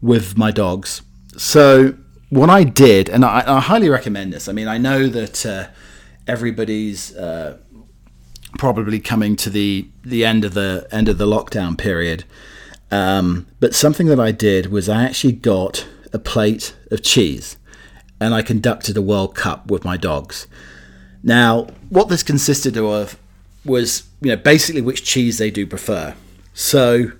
with 0.00 0.38
my 0.38 0.52
dogs. 0.52 1.02
So 1.36 1.96
what 2.30 2.48
I 2.48 2.62
did, 2.62 3.08
and 3.08 3.24
I, 3.24 3.42
I 3.56 3.58
highly 3.58 3.88
recommend 3.88 4.32
this. 4.32 4.48
I 4.48 4.52
mean, 4.52 4.68
I 4.68 4.78
know 4.78 5.08
that 5.08 5.44
uh, 5.44 5.66
everybody's 6.28 7.12
uh, 7.16 7.58
probably 8.56 9.00
coming 9.00 9.34
to 9.34 9.50
the 9.50 9.88
the 10.04 10.24
end 10.24 10.44
of 10.44 10.54
the 10.54 10.86
end 10.92 11.08
of 11.08 11.18
the 11.18 11.26
lockdown 11.26 11.76
period. 11.76 12.22
Um, 12.92 13.48
but 13.58 13.74
something 13.74 14.06
that 14.06 14.20
I 14.20 14.30
did 14.30 14.70
was 14.70 14.88
I 14.88 15.02
actually 15.02 15.32
got 15.32 15.88
a 16.12 16.20
plate 16.20 16.76
of 16.92 17.02
cheese, 17.02 17.56
and 18.20 18.32
I 18.32 18.42
conducted 18.42 18.96
a 18.96 19.02
World 19.02 19.34
Cup 19.34 19.68
with 19.72 19.84
my 19.84 19.96
dogs. 19.96 20.46
Now, 21.20 21.66
what 21.88 22.08
this 22.08 22.22
consisted 22.22 22.76
of 22.76 23.18
was, 23.64 24.08
you 24.20 24.30
know, 24.30 24.36
basically 24.36 24.80
which 24.80 25.04
cheese 25.04 25.38
they 25.38 25.50
do 25.50 25.66
prefer. 25.66 26.14
So, 26.54 27.12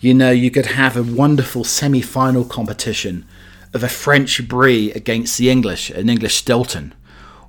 you 0.00 0.14
know, 0.14 0.30
you 0.30 0.50
could 0.50 0.66
have 0.66 0.96
a 0.96 1.02
wonderful 1.02 1.64
semi-final 1.64 2.44
competition 2.44 3.26
of 3.74 3.82
a 3.82 3.88
French 3.88 4.48
brie 4.48 4.90
against 4.92 5.38
the 5.38 5.50
English, 5.50 5.90
an 5.90 6.08
English 6.08 6.36
Stilton, 6.36 6.94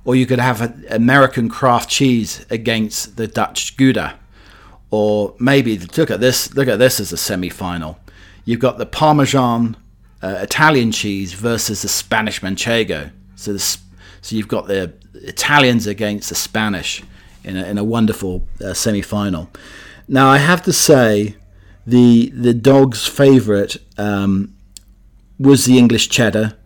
or 0.04 0.14
you 0.14 0.26
could 0.26 0.38
have 0.38 0.60
an 0.60 0.84
American 0.90 1.48
craft 1.48 1.88
cheese 1.88 2.44
against 2.50 3.16
the 3.16 3.26
Dutch 3.26 3.76
Gouda, 3.76 4.18
or 4.90 5.34
maybe 5.38 5.78
look 5.78 6.10
at 6.10 6.20
this. 6.20 6.54
Look 6.54 6.68
at 6.68 6.78
this 6.78 7.00
as 7.00 7.12
a 7.12 7.16
semi-final. 7.16 7.98
You've 8.44 8.60
got 8.60 8.78
the 8.78 8.86
Parmesan 8.86 9.76
uh, 10.20 10.38
Italian 10.40 10.92
cheese 10.92 11.32
versus 11.32 11.82
the 11.82 11.88
Spanish 11.88 12.40
Manchego. 12.40 13.10
So, 13.36 13.52
the, 13.54 13.58
so 13.58 14.36
you've 14.36 14.48
got 14.48 14.66
the 14.66 14.92
Italians 15.14 15.86
against 15.86 16.28
the 16.28 16.34
Spanish 16.34 17.02
in 17.44 17.56
a, 17.56 17.64
in 17.64 17.78
a 17.78 17.84
wonderful 17.84 18.46
uh, 18.64 18.74
semi 18.74 19.02
final. 19.02 19.50
Now, 20.08 20.28
I 20.28 20.38
have 20.38 20.62
to 20.62 20.72
say, 20.72 21.36
the 21.86 22.30
the 22.30 22.54
dog's 22.54 23.06
favourite 23.06 23.76
um, 23.98 24.54
was 25.38 25.64
the 25.64 25.78
English 25.78 26.08
Cheddar. 26.08 26.56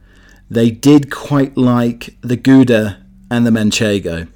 They 0.50 0.70
did 0.70 1.10
quite 1.10 1.56
like 1.56 2.16
the 2.20 2.36
Gouda 2.36 3.04
and 3.30 3.46
the 3.46 3.50
Manchego. 3.50 4.28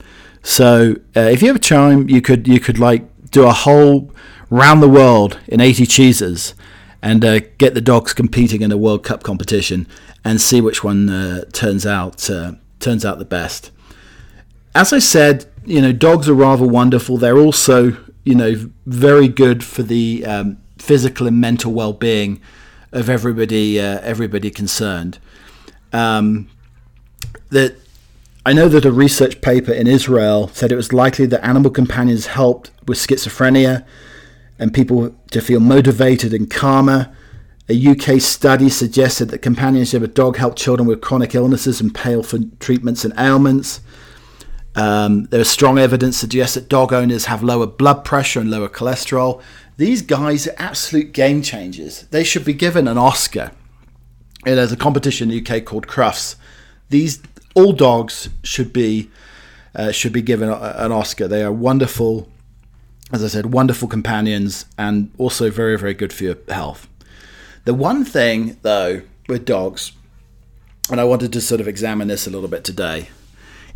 So, 0.42 0.96
uh, 1.16 1.20
if 1.20 1.42
you 1.42 1.48
have 1.48 1.56
a 1.56 1.60
time, 1.60 2.08
you 2.08 2.20
could 2.20 2.48
you 2.48 2.60
could 2.60 2.78
like 2.78 3.04
do 3.30 3.46
a 3.46 3.52
whole 3.52 4.10
round 4.48 4.82
the 4.82 4.88
world 4.88 5.38
in 5.46 5.60
80 5.60 5.86
cheeses 5.86 6.54
and 7.02 7.24
uh, 7.24 7.40
get 7.58 7.74
the 7.74 7.80
dogs 7.80 8.12
competing 8.12 8.62
in 8.62 8.72
a 8.72 8.76
World 8.76 9.04
Cup 9.04 9.22
competition 9.22 9.86
and 10.24 10.40
see 10.40 10.60
which 10.60 10.82
one 10.84 11.08
uh, 11.08 11.44
turns 11.52 11.86
out 11.86 12.28
uh, 12.28 12.52
turns 12.78 13.04
out 13.04 13.18
the 13.18 13.24
best. 13.24 13.70
As 14.74 14.92
I 14.92 14.98
said, 14.98 15.49
you 15.64 15.80
know, 15.80 15.92
dogs 15.92 16.28
are 16.28 16.34
rather 16.34 16.66
wonderful. 16.66 17.16
They're 17.16 17.38
also, 17.38 17.96
you 18.24 18.34
know, 18.34 18.70
very 18.86 19.28
good 19.28 19.62
for 19.64 19.82
the 19.82 20.24
um, 20.24 20.58
physical 20.78 21.26
and 21.26 21.40
mental 21.40 21.72
well-being 21.72 22.40
of 22.92 23.08
everybody, 23.08 23.80
uh, 23.80 24.00
everybody 24.00 24.50
concerned. 24.50 25.18
Um, 25.92 26.48
that 27.50 27.76
I 28.44 28.52
know 28.52 28.68
that 28.68 28.84
a 28.84 28.92
research 28.92 29.40
paper 29.40 29.72
in 29.72 29.86
Israel 29.86 30.48
said 30.48 30.72
it 30.72 30.76
was 30.76 30.92
likely 30.92 31.26
that 31.26 31.44
animal 31.44 31.70
companions 31.70 32.26
helped 32.26 32.70
with 32.86 32.98
schizophrenia 32.98 33.84
and 34.58 34.72
people 34.72 35.14
to 35.30 35.40
feel 35.40 35.60
motivated 35.60 36.32
and 36.32 36.50
calmer. 36.50 37.14
A 37.68 37.86
UK 37.86 38.20
study 38.20 38.68
suggested 38.68 39.26
that 39.26 39.38
companionship 39.38 40.02
of 40.02 40.10
a 40.10 40.12
dog 40.12 40.36
helped 40.36 40.58
children 40.58 40.88
with 40.88 41.00
chronic 41.00 41.34
illnesses 41.34 41.80
and 41.80 41.94
pale 41.94 42.22
for 42.22 42.38
treatments 42.58 43.04
and 43.04 43.14
ailments. 43.18 43.80
Um, 44.76 45.24
there 45.24 45.40
is 45.40 45.50
strong 45.50 45.78
evidence 45.78 46.16
suggests 46.16 46.54
that 46.54 46.68
dog 46.68 46.92
owners 46.92 47.26
have 47.26 47.42
lower 47.42 47.66
blood 47.66 48.04
pressure 48.04 48.40
and 48.40 48.50
lower 48.50 48.68
cholesterol. 48.68 49.42
These 49.76 50.02
guys 50.02 50.46
are 50.46 50.54
absolute 50.58 51.12
game 51.12 51.42
changers. 51.42 52.02
They 52.10 52.22
should 52.22 52.44
be 52.44 52.52
given 52.52 52.86
an 52.86 52.98
Oscar. 52.98 53.50
And 54.46 54.56
there's 54.56 54.72
a 54.72 54.76
competition 54.76 55.30
in 55.30 55.44
the 55.44 55.56
UK 55.56 55.64
called 55.64 55.86
Crufts. 55.86 56.36
These 56.88 57.22
all 57.54 57.72
dogs 57.72 58.28
should 58.42 58.72
be 58.72 59.10
uh, 59.74 59.92
should 59.92 60.12
be 60.12 60.22
given 60.22 60.48
a, 60.48 60.74
an 60.76 60.92
Oscar. 60.92 61.28
They 61.28 61.42
are 61.42 61.52
wonderful, 61.52 62.28
as 63.12 63.22
I 63.22 63.28
said, 63.28 63.46
wonderful 63.46 63.86
companions, 63.86 64.66
and 64.78 65.10
also 65.18 65.50
very 65.50 65.76
very 65.78 65.94
good 65.94 66.12
for 66.12 66.24
your 66.24 66.36
health. 66.48 66.88
The 67.64 67.74
one 67.74 68.04
thing 68.04 68.56
though 68.62 69.02
with 69.28 69.44
dogs, 69.44 69.92
and 70.90 71.00
I 71.00 71.04
wanted 71.04 71.32
to 71.34 71.40
sort 71.40 71.60
of 71.60 71.68
examine 71.68 72.08
this 72.08 72.26
a 72.26 72.30
little 72.30 72.48
bit 72.48 72.64
today, 72.64 73.08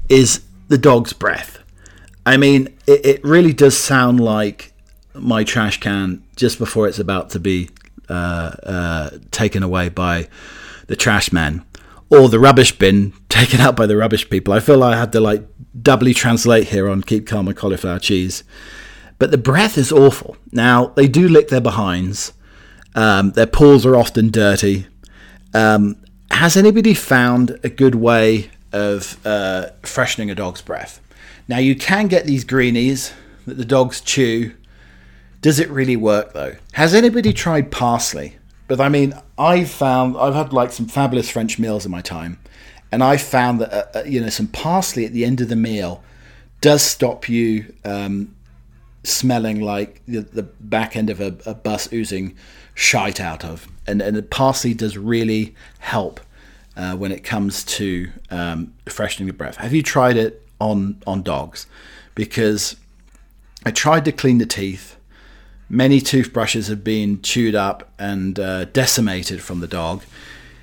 is 0.09 0.41
the 0.69 0.79
dog's 0.79 1.13
breath. 1.13 1.59
I 2.27 2.37
mean, 2.37 2.69
it, 2.87 3.05
it 3.05 3.25
really 3.25 3.53
does 3.53 3.77
sound 3.77 4.21
like 4.21 4.73
my 5.15 5.45
trash 5.45 5.79
can 5.81 6.25
just 6.37 6.59
before 6.59 6.89
it's 6.89 6.99
about 6.99 7.31
to 7.31 7.41
be 7.41 7.71
uh, 8.09 8.53
uh, 8.63 9.11
taken 9.31 9.63
away 9.63 9.89
by 9.89 10.29
the 10.87 10.97
trash 10.97 11.33
man 11.33 11.65
or 12.11 12.29
the 12.29 12.39
rubbish 12.39 12.77
bin 12.79 13.13
taken 13.29 13.61
out 13.61 13.77
by 13.77 13.87
the 13.87 13.97
rubbish 13.97 14.29
people. 14.29 14.55
I 14.55 14.61
feel 14.61 14.79
like 14.79 14.95
I 14.95 14.99
had 14.99 15.13
to 15.13 15.21
like 15.21 15.47
doubly 15.81 16.15
translate 16.15 16.69
here 16.69 16.89
on 16.89 17.03
Keep 17.03 17.27
Calm 17.27 17.49
and 17.49 17.57
Cauliflower 17.57 17.99
Cheese. 17.99 18.45
But 19.19 19.31
the 19.31 19.39
breath 19.39 19.79
is 19.79 19.93
awful. 19.93 20.37
Now, 20.53 20.87
they 20.87 21.07
do 21.07 21.29
lick 21.29 21.49
their 21.49 21.61
behinds. 21.61 22.33
Um, 22.95 23.33
their 23.33 23.47
paws 23.47 23.87
are 23.87 23.97
often 23.97 24.31
dirty. 24.31 24.87
Um, 25.53 25.97
has 26.31 26.57
anybody 26.57 26.95
found 26.95 27.59
a 27.63 27.69
good 27.69 27.95
way 27.95 28.51
of 28.75 29.25
uh, 29.25 29.69
freshening 29.83 30.31
a 30.31 30.35
dog's 30.35 30.61
breath. 30.61 31.01
Now, 31.47 31.59
you 31.59 31.77
can 31.77 32.09
get 32.09 32.27
these 32.27 32.45
greenies 32.45 33.13
that 33.47 33.55
the 33.55 33.65
dogs 33.65 34.01
chew. 34.01 34.53
Does 35.41 35.61
it 35.61 35.71
really 35.71 35.97
work 35.97 36.33
though? 36.33 36.57
Has 36.73 36.93
anybody 36.93 37.33
tried 37.33 37.71
parsley? 37.71 38.37
But 38.67 38.81
I 38.81 38.89
mean, 38.89 39.15
I've 39.39 39.71
found 39.71 40.17
I've 40.17 40.35
had 40.35 40.53
like 40.53 40.73
some 40.73 40.87
fabulous 40.87 41.31
French 41.31 41.59
meals 41.59 41.85
in 41.85 41.93
my 41.93 42.01
time, 42.01 42.39
and 42.91 43.05
I 43.05 43.19
found 43.19 43.61
that 43.61 43.73
uh, 43.73 43.99
uh, 43.99 44.03
you 44.05 44.21
know 44.21 44.31
some 44.31 44.49
parsley 44.49 45.05
at 45.05 45.13
the 45.13 45.25
end 45.25 45.41
of 45.41 45.49
the 45.49 45.57
meal 45.57 46.03
does 46.63 46.83
stop 46.83 47.29
you 47.29 47.75
um, 47.85 48.35
smelling 49.03 49.61
like 49.61 50.01
the, 50.07 50.21
the, 50.21 50.43
back 50.43 50.97
end 50.97 51.11
of 51.11 51.21
a, 51.21 51.37
a 51.45 51.55
bus 51.55 51.93
oozing 51.93 52.35
shite 52.75 53.21
out 53.21 53.45
of, 53.45 53.69
and 53.87 54.01
and 54.01 54.17
the 54.17 54.23
parsley 54.23 54.73
does 54.73 54.97
really 54.97 55.55
help 55.79 56.21
uh, 56.77 56.97
when 56.97 57.13
it 57.13 57.25
comes 57.25 57.65
to 57.65 58.11
um, 58.31 58.75
freshening 58.87 59.27
the 59.27 59.33
breath. 59.33 59.57
Have 59.57 59.73
you 59.73 59.83
tried 59.83 60.17
it 60.17 60.47
on 60.61 61.03
on 61.07 61.23
dogs? 61.23 61.67
Because 62.15 62.77
I 63.65 63.71
tried 63.71 64.05
to 64.05 64.13
clean 64.13 64.39
the 64.39 64.47
teeth. 64.47 64.97
Many 65.69 66.01
toothbrushes 66.01 66.69
have 66.69 66.85
been 66.85 67.23
chewed 67.23 67.55
up 67.55 67.91
and 67.99 68.39
uh, 68.39 68.67
decimated 68.67 69.43
from 69.43 69.61
the 69.61 69.67
dog. 69.67 70.03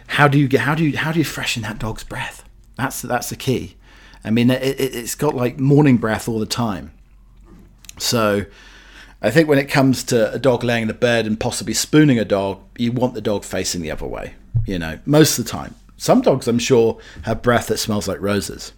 How 0.07 0.27
do 0.27 0.37
you 0.37 0.47
get? 0.47 0.61
How 0.61 0.75
do 0.75 0.83
you 0.83 0.97
how 0.97 1.11
do 1.11 1.19
you 1.19 1.25
freshen 1.25 1.63
that 1.63 1.79
dog's 1.79 2.03
breath? 2.03 2.43
That's 2.75 3.01
that's 3.01 3.29
the 3.29 3.35
key. 3.35 3.77
I 4.23 4.29
mean, 4.29 4.49
it, 4.51 4.61
it, 4.61 4.95
it's 4.95 5.15
got 5.15 5.35
like 5.35 5.59
morning 5.59 5.97
breath 5.97 6.27
all 6.27 6.39
the 6.39 6.45
time. 6.45 6.91
So, 7.97 8.45
I 9.21 9.31
think 9.31 9.47
when 9.47 9.57
it 9.57 9.65
comes 9.65 10.03
to 10.05 10.31
a 10.33 10.39
dog 10.39 10.63
laying 10.63 10.83
in 10.83 10.87
the 10.87 10.93
bed 10.93 11.25
and 11.25 11.39
possibly 11.39 11.73
spooning 11.73 12.19
a 12.19 12.25
dog, 12.25 12.61
you 12.77 12.91
want 12.91 13.13
the 13.13 13.21
dog 13.21 13.43
facing 13.43 13.81
the 13.81 13.91
other 13.91 14.05
way. 14.05 14.35
You 14.65 14.79
know, 14.79 14.99
most 15.05 15.39
of 15.39 15.45
the 15.45 15.51
time. 15.51 15.75
Some 16.01 16.21
dogs, 16.21 16.47
I'm 16.47 16.57
sure, 16.57 16.97
have 17.25 17.43
breath 17.43 17.67
that 17.67 17.77
smells 17.77 18.07
like 18.07 18.19
roses. 18.19 18.73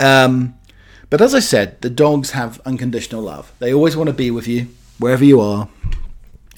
Um, 0.00 0.58
but 1.08 1.20
as 1.20 1.32
I 1.32 1.38
said, 1.38 1.80
the 1.80 1.88
dogs 1.88 2.32
have 2.32 2.60
unconditional 2.66 3.22
love. 3.22 3.52
They 3.60 3.72
always 3.72 3.96
want 3.96 4.08
to 4.08 4.12
be 4.12 4.32
with 4.32 4.48
you, 4.48 4.66
wherever 4.98 5.24
you 5.24 5.40
are. 5.40 5.68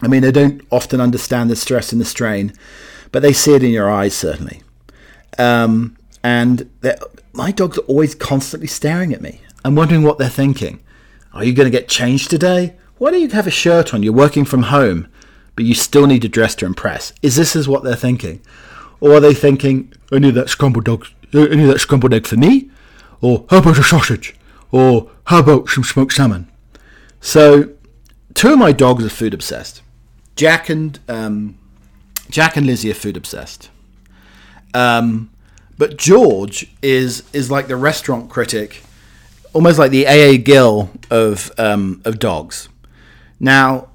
I 0.01 0.09
mean, 0.09 0.23
they 0.23 0.33
don't 0.33 0.63
often 0.71 0.99
understand 0.99 1.51
the 1.51 1.57
stress 1.57 1.93
and 1.93 2.01
the 2.01 2.07
strain, 2.07 2.55
but 3.11 3.21
they 3.21 3.35
see 3.35 3.55
it 3.55 3.63
in 3.63 3.71
your 3.71 3.91
eyes, 3.91 4.15
certainly. 4.15 4.63
Um, 5.37 5.99
and 6.25 6.71
my 7.35 7.51
dogs 7.51 7.77
are 7.77 7.83
always 7.83 8.15
constantly 8.15 8.69
staring 8.69 9.13
at 9.13 9.21
me. 9.21 9.43
I'm 9.63 9.75
wondering 9.75 10.05
what 10.05 10.17
they're 10.17 10.31
thinking. 10.31 10.83
Are 11.35 11.45
you 11.45 11.53
going 11.53 11.71
to 11.71 11.79
get 11.79 11.87
changed 11.87 12.31
today? 12.31 12.77
Why 12.97 13.11
don't 13.11 13.21
you 13.21 13.29
have 13.29 13.47
a 13.47 13.51
shirt 13.51 13.93
on? 13.93 14.03
You're 14.03 14.15
working 14.15 14.47
from 14.47 14.63
home, 14.63 15.07
but 15.55 15.67
you 15.67 15.75
still 15.75 16.07
need 16.07 16.23
to 16.23 16.31
dress 16.31 16.55
to 16.55 16.65
impress. 16.65 17.13
Is 17.21 17.37
this 17.37 17.55
is 17.55 17.69
what 17.69 17.85
they're 17.85 17.95
thinking? 17.95 18.41
Or 19.03 19.15
are 19.15 19.21
they 19.21 19.35
thinking, 19.35 19.93
I 20.13 20.21
need 20.21 20.37
that 20.37 20.49
scrambled 20.49 20.85
dog, 20.85 21.09
I 21.35 21.57
need 21.57 21.67
that 21.67 21.81
scrambled 21.81 22.15
egg 22.15 22.25
for 22.25 22.37
me? 22.37 22.71
Or 23.21 23.45
how 23.51 23.59
about 23.59 23.77
a 23.77 23.83
sausage? 23.83 24.37
Or 24.71 25.11
how 25.25 25.41
about 25.41 25.69
some 25.69 25.83
smoked 25.83 26.13
salmon? 26.13 26.49
So, 27.21 27.71
two 28.33 28.53
of 28.53 28.61
my 28.61 28.71
dogs 28.71 29.05
are 29.05 29.09
food 29.09 29.35
obsessed. 29.35 29.83
Jack 30.37 30.69
and 30.69 31.01
um, 31.09 31.59
Jack 32.31 32.57
and 32.57 32.65
Lizzie 32.65 32.93
are 32.93 32.95
food 32.95 33.17
obsessed. 33.17 33.71
Um, 34.73 35.31
but 35.77 35.97
George 35.97 36.71
is 36.81 37.25
is 37.33 37.51
like 37.51 37.67
the 37.67 37.77
restaurant 37.77 38.31
critic, 38.31 38.85
almost 39.53 39.81
like 39.81 39.91
the 39.91 40.07
AA 40.07 40.41
Gill 40.41 40.91
of 41.11 41.51
um, 41.59 42.03
of 42.05 42.21
dogs. 42.21 42.69
Now, 43.41 43.89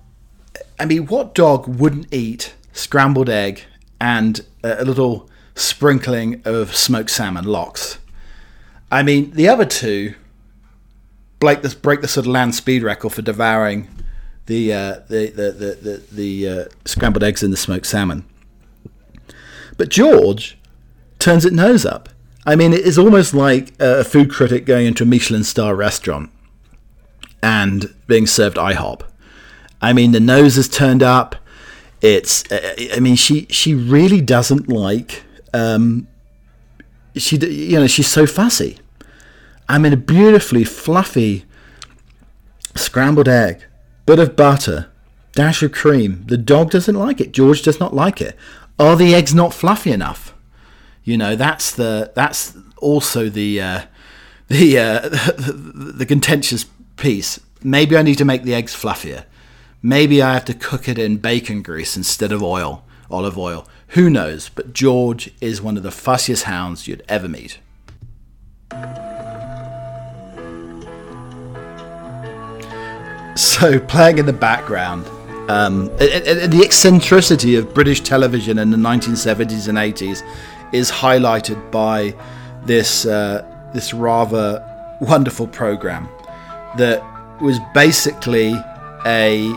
I 0.78 0.84
mean, 0.84 1.06
what 1.06 1.34
dog 1.34 1.66
wouldn't 1.66 2.14
eat 2.14 2.56
scrambled 2.74 3.30
egg 3.30 3.64
and 4.00 4.46
a 4.64 4.86
little 4.86 5.30
sprinkling 5.56 6.42
of 6.46 6.76
smoked 6.76 7.10
salmon 7.10 7.46
lox. 7.46 8.00
I 8.92 9.04
mean, 9.04 9.32
the 9.32 9.50
other 9.50 9.66
two 9.66 10.16
break 11.40 11.62
the 11.62 11.76
break 11.76 12.02
the 12.02 12.08
sort 12.08 12.26
of 12.26 12.32
land 12.32 12.56
speed 12.56 12.84
record 12.84 13.14
for 13.14 13.22
devouring 13.22 13.88
the 14.46 14.74
uh, 14.74 14.94
the 15.08 15.28
the 15.28 15.52
the, 15.52 15.78
the, 15.82 16.04
the 16.12 16.50
uh, 16.50 16.66
scrambled 16.86 17.24
eggs 17.24 17.44
and 17.44 17.52
the 17.52 17.58
smoked 17.58 17.86
salmon. 17.86 18.26
But 19.78 19.90
George 19.90 20.58
turns 21.20 21.46
its 21.46 21.56
nose 21.56 21.86
up. 21.86 22.10
I 22.46 22.56
mean, 22.56 22.74
it 22.74 22.82
is 22.82 22.98
almost 22.98 23.34
like 23.34 23.74
a 23.80 24.04
food 24.04 24.32
critic 24.32 24.66
going 24.66 24.88
into 24.88 25.04
a 25.04 25.06
Michelin 25.06 25.44
star 25.44 25.76
restaurant 25.76 26.32
and 27.44 27.94
being 28.08 28.26
served 28.26 28.58
IHOP. 28.58 29.02
I 29.82 29.94
mean, 29.94 30.12
the 30.12 30.20
nose 30.20 30.58
is 30.58 30.70
turned 30.70 31.04
up. 31.04 31.36
It's, 32.02 32.50
uh, 32.52 32.76
I 32.94 33.00
mean, 33.00 33.16
she 33.16 33.48
she 33.50 33.74
really 33.74 34.22
doesn't 34.22 34.68
like. 34.70 35.24
Um, 35.54 36.08
she, 37.16 37.38
you 37.38 37.80
know, 37.80 37.88
she's 37.88 38.08
so 38.08 38.28
fussy. 38.28 38.78
I 39.68 39.78
mean, 39.78 39.94
a 39.94 39.98
beautifully 39.98 40.64
fluffy 40.64 41.46
scrambled 42.76 43.28
egg, 43.28 43.64
bit 44.06 44.20
of 44.20 44.36
butter, 44.36 44.90
dash 45.34 45.64
of 45.64 45.72
cream. 45.72 46.24
The 46.28 46.38
dog 46.38 46.72
doesn't 46.72 46.96
like 46.96 47.20
it. 47.20 47.32
George 47.32 47.64
does 47.64 47.80
not 47.80 47.94
like 47.94 48.22
it. 48.22 48.36
Are 48.80 48.96
the 48.96 49.16
eggs 49.16 49.34
not 49.34 49.54
fluffy 49.54 49.92
enough? 49.92 50.34
You 51.04 51.18
know, 51.18 51.36
that's 51.36 51.72
the 51.72 52.12
that's 52.16 52.56
also 52.78 53.30
the 53.30 53.62
uh, 53.62 53.82
the, 54.48 54.80
uh, 54.80 55.00
the 55.10 55.94
the 55.98 56.06
contentious 56.06 56.66
piece. 56.96 57.40
Maybe 57.64 57.98
I 57.98 58.04
need 58.04 58.18
to 58.20 58.26
make 58.26 58.44
the 58.44 58.54
eggs 58.54 58.76
fluffier. 58.76 59.26
Maybe 59.82 60.22
I 60.22 60.34
have 60.34 60.46
to 60.46 60.54
cook 60.54 60.90
it 60.90 60.98
in 60.98 61.18
bacon 61.18 61.62
grease 61.62 61.96
instead 61.96 62.32
of 62.32 62.42
oil, 62.42 62.84
olive 63.12 63.38
oil. 63.38 63.68
Who 63.90 64.10
knows? 64.10 64.50
But 64.50 64.74
George 64.74 65.32
is 65.40 65.62
one 65.62 65.78
of 65.78 65.84
the 65.84 65.90
fussiest 65.90 66.44
hounds 66.44 66.88
you'd 66.88 67.04
ever 67.08 67.30
meet. 67.30 67.60
So, 73.36 73.80
playing 73.80 74.18
in 74.18 74.26
the 74.26 74.34
background, 74.34 75.06
um, 75.50 75.86
the 75.98 76.62
eccentricity 76.66 77.56
of 77.56 77.72
British 77.74 78.02
television 78.02 78.58
in 78.58 78.72
the 78.72 78.78
1970s 78.78 79.68
and 79.68 79.78
80s 79.78 80.24
is 80.74 80.90
highlighted 80.90 81.72
by 81.72 82.16
this 82.66 83.06
uh, 83.06 83.46
this 83.74 83.94
rather 83.94 84.64
wonderful 85.02 85.48
program 85.48 86.10
that 86.78 87.02
was 87.40 87.60
basically 87.74 88.56
a 89.08 89.56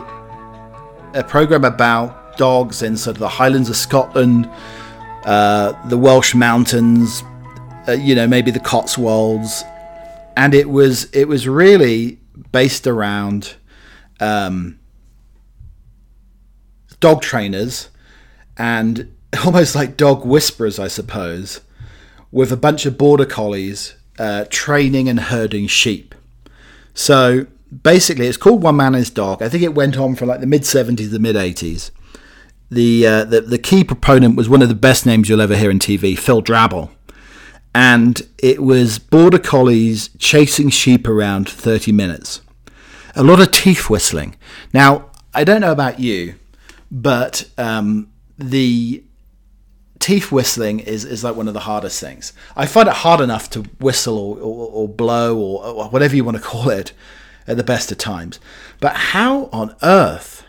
a 1.13 1.25
program 1.25 1.65
about 1.65 2.37
dogs 2.37 2.83
in 2.83 2.97
sort 2.97 3.17
of 3.17 3.21
the 3.21 3.29
Highlands 3.29 3.69
of 3.69 3.77
Scotland, 3.77 4.49
uh, 5.25 5.73
the 5.89 5.99
Welsh 5.99 6.35
mountains, 6.35 7.23
uh, 7.89 7.93
you 7.93 8.15
know, 8.15 8.29
maybe 8.29 8.53
the 8.53 8.61
Cotswolds, 8.61 9.65
and 10.37 10.55
it 10.55 10.71
was 10.71 11.11
it 11.13 11.27
was 11.27 11.49
really 11.49 12.19
based 12.53 12.87
around 12.87 13.57
um, 14.21 14.79
dog 17.01 17.21
trainers 17.23 17.89
and 18.57 19.15
almost 19.45 19.75
like 19.75 19.97
dog 19.97 20.25
whisperers, 20.25 20.79
I 20.79 20.89
suppose, 20.89 21.61
with 22.31 22.53
a 22.53 22.57
bunch 22.57 22.87
of 22.87 22.97
border 22.97 23.27
collies 23.27 23.95
uh, 24.19 24.45
training 24.49 25.09
and 25.09 25.19
herding 25.19 25.67
sheep. 25.67 26.15
So 26.95 27.47
basically, 27.83 28.27
it's 28.27 28.37
called 28.37 28.63
One 28.63 28.77
Man 28.77 28.89
and 28.89 28.97
His 28.97 29.11
Dog. 29.11 29.43
I 29.43 29.49
think 29.49 29.63
it 29.63 29.75
went 29.75 29.97
on 29.97 30.15
from 30.15 30.29
like 30.29 30.41
the 30.41 30.47
mid 30.47 30.63
70s, 30.63 31.11
the 31.11 31.19
mid 31.19 31.37
80s. 31.37 31.91
The, 32.71 33.07
uh, 33.07 33.25
the 33.25 33.41
the 33.41 33.59
key 33.59 33.83
proponent 33.83 34.37
was 34.37 34.49
one 34.49 34.63
of 34.63 34.69
the 34.69 34.77
best 34.77 35.05
names 35.05 35.29
you'll 35.29 35.41
ever 35.41 35.57
hear 35.57 35.71
in 35.71 35.81
TV, 35.81 36.17
Phil 36.17 36.41
Drabble, 36.41 36.91
and 37.75 38.23
it 38.39 38.63
was 38.63 39.01
border 39.01 39.41
collies 39.41 40.11
chasing 40.19 40.69
sheep 40.69 41.09
around 41.09 41.49
30 41.49 41.91
minutes 41.91 42.41
a 43.15 43.23
lot 43.23 43.41
of 43.41 43.53
teeth 43.53 43.91
whistling. 43.91 44.37
Now, 44.73 45.11
I 45.35 45.45
don't 45.45 45.61
know 45.61 45.73
about 45.73 46.01
you, 46.01 46.35
but 46.91 47.49
um, 47.59 48.11
the 48.39 49.05
teeth 49.99 50.33
whistling 50.33 50.81
is, 50.81 51.05
is 51.05 51.23
like 51.23 51.37
one 51.37 51.49
of 51.49 51.55
the 51.55 51.61
hardest 51.61 52.01
things. 52.01 52.33
I 52.57 52.67
find 52.67 52.89
it 52.89 52.95
hard 52.95 53.21
enough 53.21 53.51
to 53.51 53.63
whistle 53.81 54.19
or, 54.19 54.37
or, 54.39 54.71
or 54.73 54.89
blow 54.89 55.37
or, 55.37 55.65
or, 55.65 55.89
whatever 55.91 56.17
you 56.17 56.25
want 56.25 56.37
to 56.37 56.43
call 56.43 56.71
it 56.71 56.93
at 57.47 57.57
the 57.57 57.65
best 57.65 57.91
of 57.91 57.99
times. 57.99 58.39
But 58.81 58.97
how 58.97 59.47
on 59.53 59.75
earth, 59.83 60.45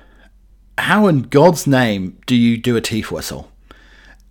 how 0.77 1.07
in 1.07 1.23
God's 1.23 1.67
name 1.67 2.17
do 2.25 2.35
you 2.35 2.57
do 2.57 2.75
a 2.75 2.81
teeth 2.81 3.11
whistle? 3.11 3.51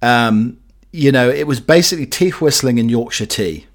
Um, 0.02 0.58
you 0.92 1.12
know, 1.12 1.28
it 1.28 1.46
was 1.46 1.60
basically 1.60 2.06
teeth 2.06 2.40
whistling 2.40 2.78
in 2.78 2.88
Yorkshire 2.88 3.26
tea. 3.26 3.66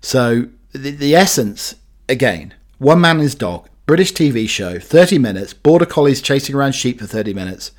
So 0.00 0.48
the, 0.72 0.90
the 0.90 1.14
essence, 1.14 1.76
again, 2.08 2.54
one 2.78 3.00
man 3.00 3.16
and 3.16 3.22
his 3.22 3.34
dog, 3.34 3.68
British 3.86 4.12
TV 4.12 4.48
show, 4.48 4.78
30 4.78 5.18
minutes, 5.18 5.54
border 5.54 5.86
collies 5.86 6.22
chasing 6.22 6.54
around 6.54 6.72
sheep 6.72 7.00
for 7.00 7.06
30 7.06 7.34
minutes, 7.34 7.72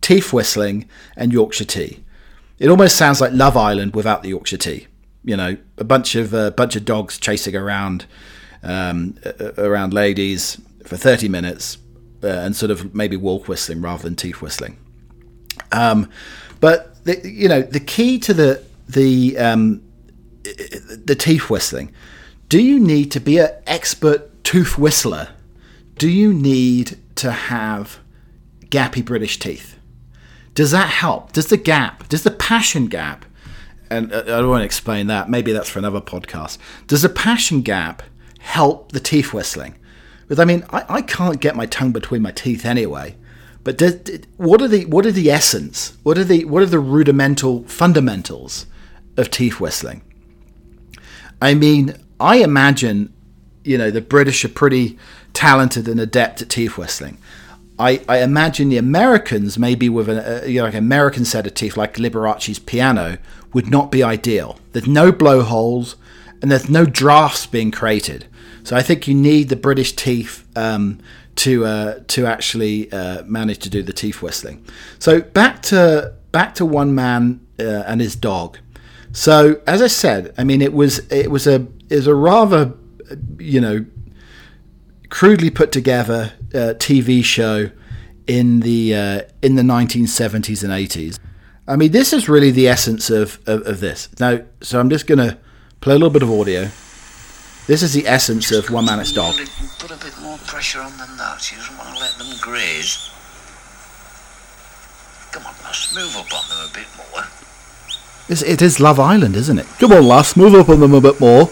teeth 0.00 0.32
whistling, 0.32 0.88
and 1.16 1.32
Yorkshire 1.32 1.64
tea. 1.64 2.04
It 2.58 2.68
almost 2.68 2.96
sounds 2.96 3.20
like 3.20 3.32
Love 3.32 3.56
Island 3.56 3.94
without 3.94 4.22
the 4.22 4.30
Yorkshire 4.30 4.56
tea. 4.56 4.86
You 5.24 5.36
know, 5.36 5.56
a 5.76 5.84
bunch 5.84 6.14
of 6.14 6.32
uh, 6.32 6.50
bunch 6.50 6.76
of 6.76 6.84
dogs 6.84 7.18
chasing 7.18 7.56
around 7.56 8.06
um, 8.62 9.16
around 9.58 9.92
ladies 9.92 10.60
for 10.84 10.96
30 10.96 11.28
minutes, 11.28 11.78
uh, 12.22 12.28
and 12.28 12.54
sort 12.54 12.70
of 12.70 12.94
maybe 12.94 13.16
walk 13.16 13.48
whistling 13.48 13.80
rather 13.80 14.02
than 14.02 14.16
teeth 14.16 14.40
whistling. 14.40 14.78
Um, 15.72 16.10
but 16.60 17.04
the, 17.04 17.28
you 17.28 17.48
know, 17.48 17.62
the 17.62 17.80
key 17.80 18.18
to 18.20 18.34
the 18.34 18.62
the 18.88 19.36
um, 19.38 19.82
the 20.44 21.16
teeth 21.18 21.50
whistling. 21.50 21.92
Do 22.48 22.62
you 22.62 22.78
need 22.78 23.10
to 23.10 23.20
be 23.20 23.38
an 23.38 23.50
expert 23.66 24.44
tooth 24.44 24.78
whistler 24.78 25.30
do 25.98 26.10
you 26.10 26.34
need 26.34 26.98
to 27.16 27.32
have 27.32 27.98
gappy 28.66 29.04
British 29.04 29.38
teeth? 29.38 29.78
Does 30.54 30.70
that 30.70 30.88
help? 30.88 31.32
Does 31.32 31.46
the 31.46 31.56
gap, 31.56 32.08
does 32.08 32.22
the 32.22 32.30
passion 32.30 32.86
gap, 32.86 33.24
and 33.90 34.12
uh, 34.12 34.20
I 34.20 34.24
don't 34.24 34.50
want 34.50 34.60
to 34.60 34.66
explain 34.66 35.06
that, 35.06 35.30
maybe 35.30 35.52
that's 35.52 35.68
for 35.68 35.78
another 35.78 36.00
podcast. 36.00 36.58
Does 36.86 37.02
the 37.02 37.08
passion 37.08 37.62
gap 37.62 38.02
help 38.46 38.92
the 38.92 39.00
teeth 39.00 39.32
whistling? 39.32 39.74
Because 40.22 40.38
I 40.38 40.44
mean, 40.44 40.64
I, 40.70 40.84
I 40.88 41.02
can't 41.02 41.40
get 41.40 41.56
my 41.56 41.66
tongue 41.66 41.92
between 41.92 42.22
my 42.22 42.32
teeth 42.32 42.64
anyway. 42.64 43.16
But 43.64 43.82
what 44.36 44.62
are 44.62 44.68
the 44.68 44.86
what 44.86 45.04
are 45.06 45.12
the 45.12 45.30
essence? 45.30 45.96
What 46.04 46.16
are 46.18 46.24
the 46.24 46.44
what 46.44 46.62
are 46.62 46.66
the 46.66 46.78
rudimental 46.78 47.64
fundamentals 47.64 48.66
of 49.16 49.30
teeth 49.30 49.58
whistling? 49.58 50.02
I 51.42 51.54
mean, 51.54 51.96
I 52.20 52.36
imagine, 52.36 53.12
you 53.64 53.76
know, 53.76 53.90
the 53.90 54.00
British 54.00 54.44
are 54.44 54.48
pretty 54.48 54.98
talented 55.32 55.88
and 55.88 56.00
adept 56.00 56.42
at 56.42 56.48
teeth 56.48 56.78
whistling. 56.78 57.18
I, 57.78 58.02
I 58.08 58.18
imagine 58.22 58.70
the 58.70 58.78
Americans, 58.78 59.58
maybe 59.58 59.88
with 59.88 60.08
an 60.08 60.22
a, 60.24 60.46
you 60.46 60.60
know, 60.60 60.64
like 60.64 60.74
an 60.74 60.78
American 60.78 61.24
set 61.24 61.46
of 61.46 61.54
teeth 61.54 61.76
like 61.76 61.98
Liberace's 61.98 62.58
piano, 62.58 63.18
would 63.52 63.68
not 63.68 63.90
be 63.90 64.02
ideal. 64.02 64.58
There's 64.72 64.86
no 64.86 65.12
blowholes 65.12 65.96
and 66.40 66.50
there's 66.50 66.70
no 66.70 66.84
drafts 66.86 67.46
being 67.46 67.70
created. 67.70 68.26
So 68.66 68.74
I 68.74 68.82
think 68.82 69.06
you 69.06 69.14
need 69.14 69.48
the 69.48 69.54
British 69.54 69.92
teeth 69.92 70.44
um, 70.56 70.98
to 71.36 71.64
uh, 71.64 72.00
to 72.08 72.26
actually 72.26 72.90
uh, 72.90 73.22
manage 73.22 73.60
to 73.60 73.70
do 73.70 73.80
the 73.80 73.92
teeth 73.92 74.20
whistling. 74.20 74.66
So 74.98 75.20
back 75.20 75.62
to 75.70 76.14
back 76.32 76.56
to 76.56 76.66
one 76.66 76.92
man 76.92 77.46
uh, 77.60 77.84
and 77.86 78.00
his 78.00 78.16
dog. 78.16 78.58
So 79.12 79.62
as 79.68 79.82
I 79.82 79.86
said, 79.86 80.34
I 80.36 80.42
mean 80.42 80.62
it 80.62 80.72
was 80.72 80.98
it 81.12 81.30
was 81.30 81.46
a 81.46 81.68
is 81.90 82.08
a 82.08 82.14
rather 82.16 82.74
you 83.38 83.60
know 83.60 83.86
crudely 85.10 85.50
put 85.50 85.70
together 85.70 86.32
uh, 86.52 86.74
TV 86.76 87.22
show 87.22 87.70
in 88.26 88.58
the 88.60 88.96
uh, 88.96 89.20
in 89.42 89.54
the 89.54 89.62
1970s 89.62 90.64
and 90.64 90.72
80s. 90.72 91.20
I 91.68 91.76
mean, 91.76 91.92
this 91.92 92.12
is 92.12 92.28
really 92.28 92.50
the 92.50 92.66
essence 92.66 93.10
of, 93.10 93.38
of, 93.46 93.64
of 93.64 93.78
this. 93.78 94.08
Now, 94.18 94.40
so 94.60 94.80
I'm 94.80 94.90
just 94.90 95.06
going 95.06 95.18
to 95.18 95.38
play 95.80 95.94
a 95.94 95.98
little 95.98 96.10
bit 96.10 96.22
of 96.22 96.30
audio. 96.30 96.70
This 97.66 97.82
is 97.82 97.92
the 97.94 98.06
essence 98.06 98.52
of 98.52 98.70
One 98.70 98.84
Man 98.84 99.04
Dog. 99.12 99.34
Put 99.80 99.90
a 99.90 99.96
bit 99.96 100.16
more 100.22 100.38
pressure 100.46 100.80
on 100.80 100.96
than 100.98 101.16
that. 101.16 101.40
She 101.40 101.56
doesn't 101.56 101.76
want 101.76 101.96
to 101.96 102.00
let 102.00 102.12
them 102.16 102.28
graze. 102.40 103.10
Come 105.32 105.46
on, 105.46 105.54
lass, 105.64 105.92
move 105.92 106.14
up 106.16 106.32
on 106.32 106.48
them 106.48 106.70
a 106.70 106.72
bit 106.72 106.86
more. 106.96 107.24
It's, 108.28 108.42
it 108.42 108.62
is 108.62 108.78
Love 108.78 109.00
Island, 109.00 109.34
isn't 109.34 109.58
it? 109.58 109.66
Come 109.80 109.90
on, 109.90 110.06
lass, 110.06 110.36
move 110.36 110.54
up 110.54 110.68
on 110.68 110.78
them 110.78 110.94
a 110.94 111.00
bit 111.00 111.18
more. 111.20 111.50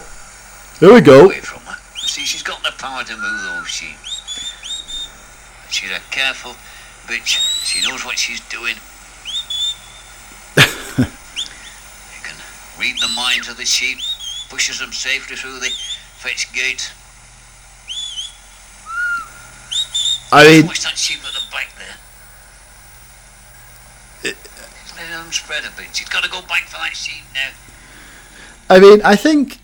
There 0.78 0.94
we 0.94 1.00
go. 1.00 1.24
Away 1.24 1.40
from 1.40 1.62
her. 1.62 1.76
See, 1.98 2.22
she's 2.24 2.44
got 2.44 2.62
the 2.62 2.70
power 2.78 3.02
to 3.02 3.16
move 3.16 3.42
those 3.42 3.66
sheep. 3.66 3.98
She's 5.68 5.90
a 5.90 5.98
careful, 6.12 6.52
bitch. 7.10 7.42
She 7.64 7.82
knows 7.82 8.04
what 8.04 8.20
she's 8.20 8.40
doing. 8.48 8.76
you 10.58 12.22
can 12.22 12.36
read 12.78 13.00
the 13.00 13.12
minds 13.16 13.48
of 13.48 13.56
the 13.56 13.64
sheep, 13.64 13.98
pushes 14.48 14.78
them 14.78 14.92
safely 14.92 15.34
through 15.34 15.58
the 15.58 15.72
fetch 16.24 16.50
gate. 16.54 16.90
I 20.32 20.44
mean, 20.44 20.66
Watch 20.66 20.82
that 20.82 20.96
sheep 20.96 21.18
at 21.18 21.32
the 21.34 21.40
back 21.52 21.68
there. 21.76 21.96
He's 24.22 24.96
letting 24.96 25.10
them 25.10 25.30
spread 25.30 25.64
a 25.64 25.70
bit. 25.76 25.94
She's 25.94 26.08
got 26.08 26.24
to 26.24 26.30
go 26.30 26.40
back 26.40 26.64
for 26.64 26.78
that 26.78 26.96
sheep 26.96 27.24
now. 27.34 27.50
I 28.70 28.80
mean, 28.80 29.02
I 29.04 29.16
think 29.16 29.58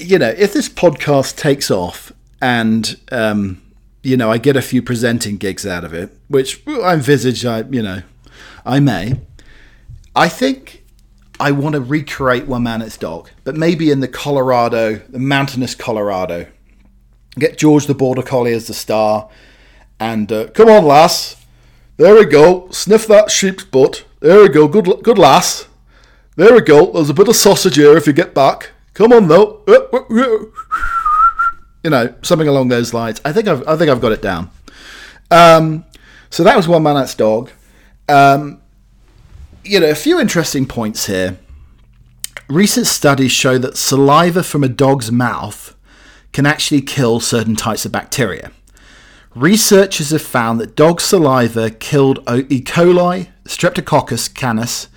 you 0.00 0.18
know 0.18 0.30
if 0.30 0.54
this 0.54 0.70
podcast 0.70 1.36
takes 1.36 1.70
off 1.70 2.12
and 2.40 2.96
um, 3.12 3.60
you 4.02 4.16
know 4.16 4.30
I 4.30 4.38
get 4.38 4.56
a 4.56 4.62
few 4.62 4.82
presenting 4.82 5.36
gigs 5.36 5.66
out 5.66 5.84
of 5.84 5.92
it, 5.92 6.10
which 6.28 6.62
I 6.66 6.94
envisage 6.94 7.44
I 7.44 7.60
you 7.70 7.82
know 7.82 8.02
I 8.64 8.80
may. 8.80 9.20
I 10.16 10.30
think 10.30 10.79
I 11.40 11.52
want 11.52 11.74
to 11.74 11.80
recreate 11.80 12.46
One 12.46 12.64
Man 12.64 12.82
Its 12.82 12.98
Dog, 12.98 13.30
but 13.44 13.56
maybe 13.56 13.90
in 13.90 14.00
the 14.00 14.08
Colorado, 14.08 14.96
the 15.08 15.18
mountainous 15.18 15.74
Colorado. 15.74 16.46
Get 17.38 17.56
George 17.56 17.86
the 17.86 17.94
Border 17.94 18.22
Collie 18.22 18.52
as 18.52 18.66
the 18.66 18.74
star, 18.74 19.30
and 19.98 20.30
uh, 20.30 20.48
come 20.48 20.68
on, 20.68 20.84
lass. 20.84 21.42
There 21.96 22.14
we 22.14 22.26
go. 22.26 22.68
Sniff 22.70 23.06
that 23.06 23.30
sheep's 23.30 23.64
butt. 23.64 24.04
There 24.20 24.42
we 24.42 24.48
go. 24.50 24.68
Good, 24.68 25.02
good 25.02 25.18
lass. 25.18 25.66
There 26.36 26.52
we 26.54 26.60
go. 26.60 26.92
There's 26.92 27.10
a 27.10 27.14
bit 27.14 27.28
of 27.28 27.36
sausage 27.36 27.76
here 27.76 27.96
if 27.96 28.06
you 28.06 28.12
get 28.12 28.34
back. 28.34 28.70
Come 28.92 29.12
on 29.12 29.28
though. 29.28 29.62
You 31.82 31.90
know, 31.90 32.14
something 32.20 32.48
along 32.48 32.68
those 32.68 32.92
lines. 32.92 33.20
I 33.24 33.32
think 33.32 33.48
I've 33.48 33.66
I 33.66 33.76
think 33.76 33.90
I've 33.90 34.02
got 34.02 34.12
it 34.12 34.20
down. 34.20 34.50
Um, 35.30 35.86
so 36.28 36.44
that 36.44 36.56
was 36.56 36.68
one 36.68 36.82
man 36.82 36.96
that's 36.96 37.14
dog. 37.14 37.50
Um, 38.08 38.59
you 39.64 39.80
know, 39.80 39.90
a 39.90 39.94
few 39.94 40.18
interesting 40.18 40.66
points 40.66 41.06
here. 41.06 41.38
Recent 42.48 42.86
studies 42.86 43.32
show 43.32 43.58
that 43.58 43.76
saliva 43.76 44.42
from 44.42 44.64
a 44.64 44.68
dog's 44.68 45.12
mouth 45.12 45.76
can 46.32 46.46
actually 46.46 46.82
kill 46.82 47.20
certain 47.20 47.56
types 47.56 47.84
of 47.84 47.92
bacteria. 47.92 48.50
Researchers 49.34 50.10
have 50.10 50.22
found 50.22 50.60
that 50.60 50.74
dog 50.74 51.00
saliva 51.00 51.70
killed 51.70 52.18
E. 52.28 52.60
coli, 52.60 53.28
Streptococcus 53.44 54.32
canis, 54.34 54.88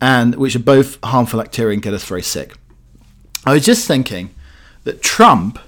and 0.00 0.34
which 0.36 0.56
are 0.56 0.60
both 0.60 0.98
harmful 1.04 1.40
bacteria 1.40 1.74
and 1.74 1.82
get 1.82 1.94
us 1.94 2.04
very 2.04 2.22
sick. 2.22 2.54
I 3.44 3.52
was 3.52 3.64
just 3.64 3.86
thinking 3.86 4.34
that 4.84 5.02
Trump 5.02 5.58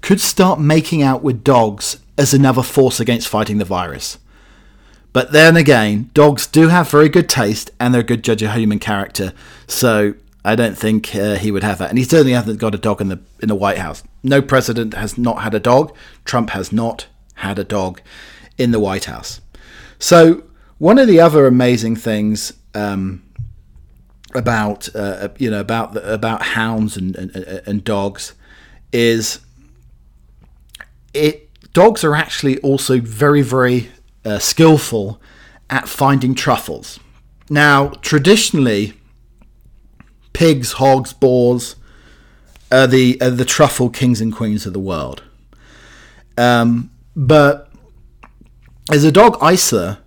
could 0.00 0.20
start 0.20 0.60
making 0.60 1.02
out 1.02 1.22
with 1.22 1.44
dogs 1.44 1.98
as 2.18 2.34
another 2.34 2.62
force 2.62 3.00
against 3.00 3.28
fighting 3.28 3.58
the 3.58 3.64
virus. 3.64 4.18
But 5.14 5.30
then 5.30 5.56
again, 5.56 6.10
dogs 6.12 6.48
do 6.48 6.68
have 6.68 6.90
very 6.90 7.08
good 7.08 7.28
taste 7.28 7.70
and 7.78 7.94
they're 7.94 8.00
a 8.00 8.04
good 8.04 8.24
judge 8.24 8.42
of 8.42 8.52
human 8.52 8.80
character. 8.80 9.32
So 9.68 10.14
I 10.44 10.56
don't 10.56 10.76
think 10.76 11.14
uh, 11.14 11.36
he 11.36 11.52
would 11.52 11.62
have 11.62 11.78
that. 11.78 11.88
And 11.88 11.96
he 11.96 12.04
certainly 12.04 12.32
hasn't 12.32 12.58
got 12.58 12.74
a 12.74 12.78
dog 12.78 13.00
in 13.00 13.08
the 13.08 13.20
in 13.40 13.48
the 13.48 13.54
White 13.54 13.78
House. 13.78 14.02
No 14.24 14.42
president 14.42 14.92
has 14.94 15.16
not 15.16 15.42
had 15.42 15.54
a 15.54 15.60
dog. 15.60 15.94
Trump 16.24 16.50
has 16.50 16.72
not 16.72 17.06
had 17.36 17.60
a 17.60 17.64
dog 17.64 18.00
in 18.58 18.72
the 18.72 18.80
White 18.80 19.04
House. 19.04 19.40
So 20.00 20.42
one 20.78 20.98
of 20.98 21.06
the 21.06 21.20
other 21.20 21.46
amazing 21.46 21.94
things 21.94 22.52
um, 22.74 23.22
about 24.34 24.94
uh, 24.96 25.28
you 25.38 25.48
know 25.48 25.60
about 25.60 25.94
the, 25.94 26.12
about 26.12 26.42
hounds 26.42 26.96
and, 26.96 27.14
and, 27.14 27.36
and 27.36 27.84
dogs 27.84 28.34
is 28.92 29.38
it 31.14 31.48
dogs 31.72 32.02
are 32.02 32.16
actually 32.16 32.58
also 32.58 32.98
very 32.98 33.42
very 33.42 33.90
uh, 34.24 34.38
skillful 34.38 35.20
at 35.70 35.88
finding 35.88 36.34
truffles. 36.34 37.00
Now 37.50 37.88
traditionally, 38.00 38.94
pigs, 40.32 40.72
hogs, 40.72 41.12
boars 41.12 41.76
are 42.72 42.86
the 42.86 43.20
are 43.20 43.30
the 43.30 43.44
truffle 43.44 43.90
kings 43.90 44.20
and 44.20 44.34
queens 44.34 44.66
of 44.66 44.72
the 44.72 44.80
world. 44.80 45.22
Um, 46.36 46.90
but 47.14 47.70
as 48.90 49.04
a 49.04 49.12
dog 49.12 49.36
Isla, 49.42 50.00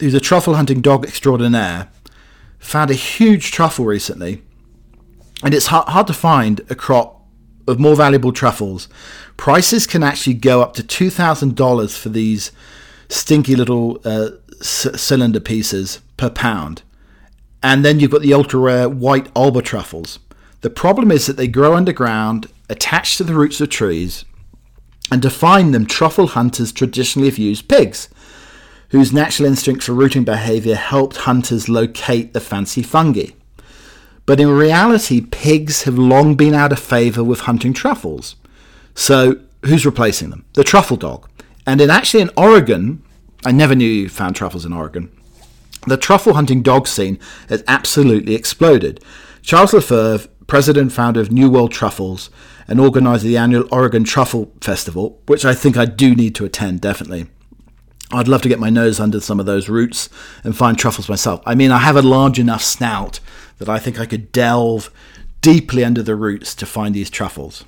who's 0.00 0.14
a 0.14 0.20
truffle 0.20 0.54
hunting 0.54 0.80
dog 0.80 1.04
extraordinaire, 1.04 1.90
found 2.58 2.90
a 2.90 2.94
huge 2.94 3.52
truffle 3.52 3.84
recently, 3.84 4.42
and 5.42 5.52
it's 5.52 5.66
hard, 5.66 5.88
hard 5.88 6.06
to 6.06 6.14
find 6.14 6.60
a 6.70 6.74
crop 6.74 7.26
of 7.66 7.78
more 7.78 7.96
valuable 7.96 8.32
truffles. 8.32 8.88
Prices 9.36 9.86
can 9.86 10.02
actually 10.02 10.34
go 10.34 10.62
up 10.62 10.74
to 10.74 10.82
two 10.82 11.10
thousand 11.10 11.56
dollars 11.56 11.96
for 11.96 12.08
these 12.08 12.52
stinky 13.08 13.56
little 13.56 14.00
uh, 14.04 14.30
c- 14.60 14.96
cylinder 14.96 15.40
pieces 15.40 16.00
per 16.16 16.30
pound, 16.30 16.82
and 17.62 17.84
then 17.84 18.00
you've 18.00 18.10
got 18.10 18.22
the 18.22 18.34
ultra 18.34 18.60
rare 18.60 18.88
white 18.88 19.28
Alba 19.36 19.62
truffles. 19.62 20.18
The 20.60 20.70
problem 20.70 21.10
is 21.10 21.26
that 21.26 21.36
they 21.36 21.48
grow 21.48 21.74
underground, 21.74 22.48
attached 22.68 23.18
to 23.18 23.24
the 23.24 23.34
roots 23.34 23.60
of 23.60 23.68
trees, 23.68 24.24
and 25.10 25.20
to 25.22 25.30
find 25.30 25.74
them, 25.74 25.86
truffle 25.86 26.28
hunters 26.28 26.72
traditionally 26.72 27.28
have 27.28 27.38
used 27.38 27.68
pigs 27.68 28.08
whose 28.94 29.12
natural 29.12 29.48
instincts 29.48 29.86
for 29.86 29.92
rooting 29.92 30.22
behavior 30.22 30.76
helped 30.76 31.16
hunters 31.16 31.68
locate 31.68 32.32
the 32.32 32.40
fancy 32.40 32.80
fungi. 32.80 33.26
But 34.24 34.38
in 34.38 34.48
reality, 34.48 35.20
pigs 35.20 35.82
have 35.82 35.98
long 35.98 36.36
been 36.36 36.54
out 36.54 36.70
of 36.70 36.78
favor 36.78 37.24
with 37.24 37.40
hunting 37.40 37.72
truffles. 37.72 38.36
So, 38.94 39.40
who's 39.64 39.84
replacing 39.84 40.30
them? 40.30 40.44
The 40.52 40.62
truffle 40.62 40.96
dog. 40.96 41.28
And 41.66 41.80
in 41.80 41.90
actually 41.90 42.22
in 42.22 42.30
Oregon, 42.36 43.02
I 43.44 43.52
never 43.52 43.74
knew 43.74 43.88
you 43.88 44.08
found 44.08 44.36
truffles 44.36 44.64
in 44.64 44.72
Oregon. 44.72 45.10
The 45.86 45.96
truffle 45.96 46.34
hunting 46.34 46.62
dog 46.62 46.86
scene 46.86 47.18
has 47.48 47.62
absolutely 47.68 48.34
exploded. 48.34 49.02
Charles 49.42 49.74
Lefevre, 49.74 50.28
president 50.46 50.82
and 50.82 50.92
founder 50.92 51.20
of 51.20 51.30
New 51.30 51.50
World 51.50 51.72
Truffles, 51.72 52.30
and 52.66 52.80
organizer 52.80 53.26
of 53.26 53.28
the 53.28 53.36
annual 53.36 53.68
Oregon 53.70 54.04
Truffle 54.04 54.50
Festival, 54.60 55.20
which 55.26 55.44
I 55.44 55.54
think 55.54 55.76
I 55.76 55.84
do 55.84 56.14
need 56.14 56.34
to 56.36 56.44
attend 56.44 56.80
definitely. 56.80 57.26
I'd 58.10 58.28
love 58.28 58.42
to 58.42 58.48
get 58.48 58.60
my 58.60 58.70
nose 58.70 59.00
under 59.00 59.20
some 59.20 59.40
of 59.40 59.46
those 59.46 59.68
roots 59.68 60.08
and 60.42 60.56
find 60.56 60.78
truffles 60.78 61.08
myself. 61.08 61.42
I 61.44 61.54
mean, 61.54 61.70
I 61.70 61.78
have 61.78 61.96
a 61.96 62.02
large 62.02 62.38
enough 62.38 62.62
snout 62.62 63.20
that 63.58 63.68
I 63.68 63.78
think 63.78 63.98
I 63.98 64.06
could 64.06 64.32
delve 64.32 64.90
deeply 65.40 65.84
under 65.84 66.02
the 66.02 66.14
roots 66.14 66.54
to 66.54 66.66
find 66.66 66.94
these 66.94 67.10
truffles. 67.10 67.64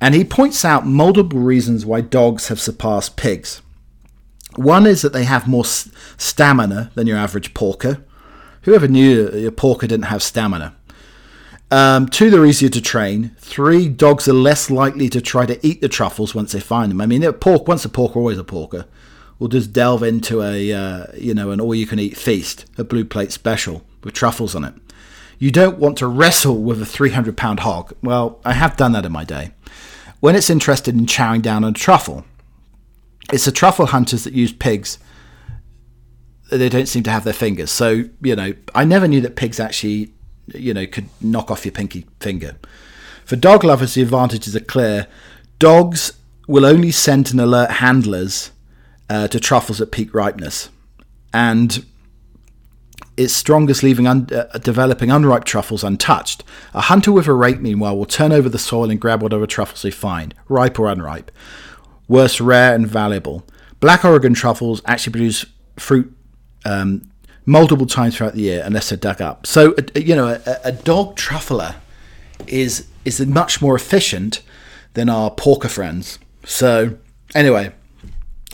And 0.00 0.14
he 0.14 0.24
points 0.24 0.64
out 0.64 0.86
multiple 0.86 1.40
reasons 1.40 1.84
why 1.84 2.00
dogs 2.00 2.48
have 2.48 2.60
surpassed 2.60 3.16
pigs. 3.16 3.62
One 4.56 4.86
is 4.86 5.02
that 5.02 5.12
they 5.12 5.24
have 5.24 5.48
more 5.48 5.64
stamina 5.64 6.90
than 6.94 7.06
your 7.06 7.18
average 7.18 7.54
porker. 7.54 8.04
Whoever 8.62 8.88
knew 8.88 9.28
a 9.46 9.50
porker 9.50 9.86
didn't 9.86 10.06
have 10.06 10.22
stamina? 10.22 10.74
Um, 11.70 12.08
two, 12.08 12.30
they're 12.30 12.46
easier 12.46 12.70
to 12.70 12.80
train. 12.80 13.36
Three, 13.38 13.88
dogs 13.88 14.26
are 14.26 14.32
less 14.32 14.70
likely 14.70 15.08
to 15.10 15.20
try 15.20 15.46
to 15.46 15.64
eat 15.66 15.80
the 15.80 15.88
truffles 15.88 16.34
once 16.34 16.52
they 16.52 16.60
find 16.60 16.90
them. 16.90 17.00
I 17.00 17.06
mean, 17.06 17.22
a 17.22 17.32
pork 17.32 17.68
once 17.68 17.84
a 17.84 17.88
porker, 17.88 18.18
always 18.18 18.38
a 18.38 18.44
porker 18.44 18.86
we'll 19.38 19.48
just 19.48 19.72
delve 19.72 20.02
into 20.02 20.42
a 20.42 20.72
uh, 20.72 21.06
you 21.16 21.34
know 21.34 21.50
an 21.50 21.60
all-you-can-eat 21.60 22.16
feast, 22.16 22.66
a 22.76 22.84
blue 22.84 23.04
plate 23.04 23.32
special 23.32 23.84
with 24.02 24.14
truffles 24.14 24.54
on 24.54 24.64
it. 24.64 24.74
You 25.38 25.50
don't 25.50 25.78
want 25.78 25.96
to 25.98 26.06
wrestle 26.08 26.60
with 26.60 26.82
a 26.82 26.84
300-pound 26.84 27.60
hog. 27.60 27.92
Well, 28.02 28.40
I 28.44 28.54
have 28.54 28.76
done 28.76 28.90
that 28.92 29.06
in 29.06 29.12
my 29.12 29.22
day. 29.22 29.52
When 30.20 30.34
it's 30.34 30.50
interested 30.50 30.96
in 30.96 31.06
chowing 31.06 31.42
down 31.42 31.64
on 31.64 31.70
a 31.70 31.74
truffle, 31.74 32.24
it's 33.32 33.44
the 33.44 33.52
truffle 33.52 33.86
hunters 33.86 34.24
that 34.24 34.32
use 34.32 34.52
pigs. 34.52 34.98
They 36.50 36.68
don't 36.68 36.88
seem 36.88 37.02
to 37.04 37.10
have 37.10 37.24
their 37.24 37.32
fingers, 37.32 37.70
so 37.70 38.04
you 38.22 38.34
know 38.34 38.54
I 38.74 38.84
never 38.84 39.06
knew 39.06 39.20
that 39.20 39.36
pigs 39.36 39.60
actually 39.60 40.12
you 40.54 40.72
know 40.72 40.86
could 40.86 41.08
knock 41.20 41.50
off 41.50 41.64
your 41.64 41.72
pinky 41.72 42.06
finger. 42.20 42.56
For 43.24 43.36
dog 43.36 43.64
lovers, 43.64 43.94
the 43.94 44.02
advantages 44.02 44.56
are 44.56 44.60
clear. 44.60 45.06
Dogs 45.58 46.14
will 46.46 46.64
only 46.64 46.90
scent 46.90 47.30
and 47.30 47.40
alert 47.40 47.72
handlers 47.72 48.50
uh, 49.10 49.28
to 49.28 49.38
truffles 49.38 49.80
at 49.80 49.92
peak 49.92 50.14
ripeness, 50.14 50.70
and 51.32 51.84
its 53.18 53.34
strongest 53.34 53.82
leaving 53.82 54.06
un- 54.06 54.28
uh, 54.32 54.56
developing 54.58 55.10
unripe 55.10 55.44
truffles 55.44 55.82
untouched. 55.82 56.44
A 56.72 56.82
hunter 56.82 57.10
with 57.10 57.26
a 57.26 57.34
rake, 57.34 57.60
meanwhile, 57.60 57.98
will 57.98 58.06
turn 58.06 58.32
over 58.32 58.48
the 58.48 58.58
soil 58.58 58.90
and 58.90 59.00
grab 59.00 59.20
whatever 59.20 59.46
truffles 59.46 59.82
they 59.82 59.90
find, 59.90 60.34
ripe 60.48 60.78
or 60.78 60.86
unripe. 60.86 61.32
Worse, 62.06 62.40
rare 62.40 62.74
and 62.74 62.86
valuable. 62.86 63.44
Black 63.80 64.04
Oregon 64.04 64.34
truffles 64.34 64.80
actually 64.86 65.12
produce 65.12 65.44
fruit 65.76 66.16
um, 66.64 67.10
multiple 67.44 67.86
times 67.86 68.16
throughout 68.16 68.34
the 68.34 68.42
year 68.42 68.62
unless 68.64 68.88
they're 68.88 68.96
dug 68.96 69.20
up. 69.20 69.46
So, 69.46 69.72
uh, 69.72 69.98
you 69.98 70.14
know, 70.14 70.40
a, 70.46 70.56
a 70.64 70.72
dog 70.72 71.16
truffler 71.16 71.74
is 72.46 72.86
is 73.04 73.24
much 73.26 73.60
more 73.60 73.74
efficient 73.74 74.42
than 74.94 75.08
our 75.08 75.30
porker 75.30 75.68
friends. 75.68 76.20
So, 76.44 76.96
anyway, 77.34 77.72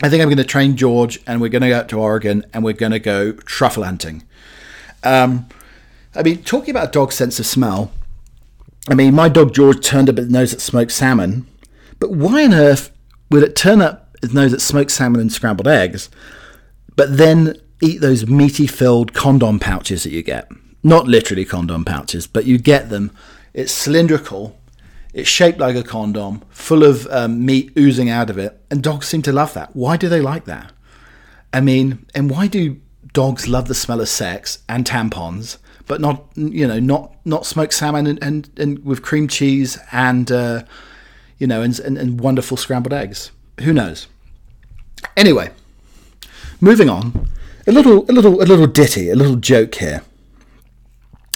I 0.01 0.09
think 0.09 0.21
I'm 0.21 0.29
going 0.29 0.37
to 0.37 0.43
train 0.43 0.75
George, 0.75 1.19
and 1.27 1.39
we're 1.39 1.49
going 1.49 1.61
to 1.61 1.69
go 1.69 1.77
out 1.77 1.89
to 1.89 1.99
Oregon, 1.99 2.45
and 2.51 2.63
we're 2.63 2.73
going 2.73 2.91
to 2.91 2.99
go 2.99 3.33
truffle 3.33 3.83
hunting. 3.83 4.23
Um, 5.05 5.47
I 6.15 6.23
mean, 6.23 6.43
talking 6.43 6.71
about 6.71 6.89
a 6.89 6.91
dog's 6.91 7.15
sense 7.15 7.39
of 7.39 7.45
smell. 7.45 7.91
I 8.89 8.95
mean, 8.95 9.13
my 9.15 9.29
dog 9.29 9.53
George 9.53 9.85
turned 9.85 10.09
up 10.09 10.17
his 10.17 10.29
nose 10.29 10.53
at 10.53 10.61
smoked 10.61 10.91
salmon, 10.91 11.47
but 11.99 12.11
why 12.11 12.45
on 12.45 12.53
earth 12.53 12.91
would 13.31 13.43
it 13.43 13.55
turn 13.55 13.81
up 13.81 14.15
his 14.21 14.33
nose 14.33 14.53
at 14.53 14.61
smoked 14.61 14.91
salmon 14.91 15.21
and 15.21 15.31
scrambled 15.31 15.67
eggs, 15.67 16.09
but 16.95 17.17
then 17.17 17.59
eat 17.81 18.01
those 18.01 18.27
meaty 18.27 18.67
filled 18.67 19.13
condom 19.13 19.59
pouches 19.59 20.03
that 20.03 20.11
you 20.11 20.23
get. 20.23 20.49
Not 20.83 21.07
literally 21.07 21.45
condom 21.45 21.83
pouches, 21.83 22.27
but 22.27 22.45
you 22.45 22.57
get 22.57 22.89
them. 22.89 23.11
It's 23.53 23.71
cylindrical, 23.71 24.57
it's 25.13 25.29
shaped 25.29 25.59
like 25.59 25.75
a 25.75 25.83
condom, 25.83 26.41
full 26.49 26.83
of 26.83 27.07
um, 27.07 27.45
meat 27.45 27.71
oozing 27.77 28.09
out 28.09 28.29
of 28.29 28.37
it, 28.37 28.61
and 28.69 28.83
dogs 28.83 29.07
seem 29.07 29.21
to 29.23 29.33
love 29.33 29.53
that. 29.53 29.75
Why 29.75 29.97
do 29.97 30.09
they 30.09 30.21
like 30.21 30.45
that? 30.45 30.71
I 31.53 31.61
mean, 31.61 32.05
and 32.13 32.29
why 32.29 32.47
do 32.47 32.79
dogs 33.15 33.47
love 33.47 33.67
the 33.67 33.73
smell 33.73 34.01
of 34.01 34.09
sex 34.09 34.59
and 34.69 34.85
tampons, 34.85 35.57
but 35.87 35.99
not 35.99 36.25
you 36.35 36.67
know 36.67 36.79
not 36.79 37.15
not 37.25 37.47
smoked 37.47 37.73
salmon 37.73 38.05
and 38.05 38.21
and, 38.21 38.49
and 38.57 38.85
with 38.85 39.01
cream 39.01 39.27
cheese 39.27 39.79
and 39.91 40.31
uh, 40.31 40.61
you 41.39 41.47
know 41.47 41.63
and, 41.63 41.79
and, 41.79 41.97
and 41.97 42.19
wonderful 42.19 42.57
scrambled 42.57 42.93
eggs? 42.93 43.31
Who 43.61 43.73
knows? 43.73 44.07
Anyway, 45.17 45.49
moving 46.61 46.89
on. 46.89 47.27
A 47.65 47.71
little 47.71 48.05
a 48.11 48.13
little 48.13 48.43
a 48.43 48.45
little 48.45 48.67
ditty, 48.67 49.09
a 49.09 49.15
little 49.15 49.37
joke 49.37 49.75
here. 49.75 50.03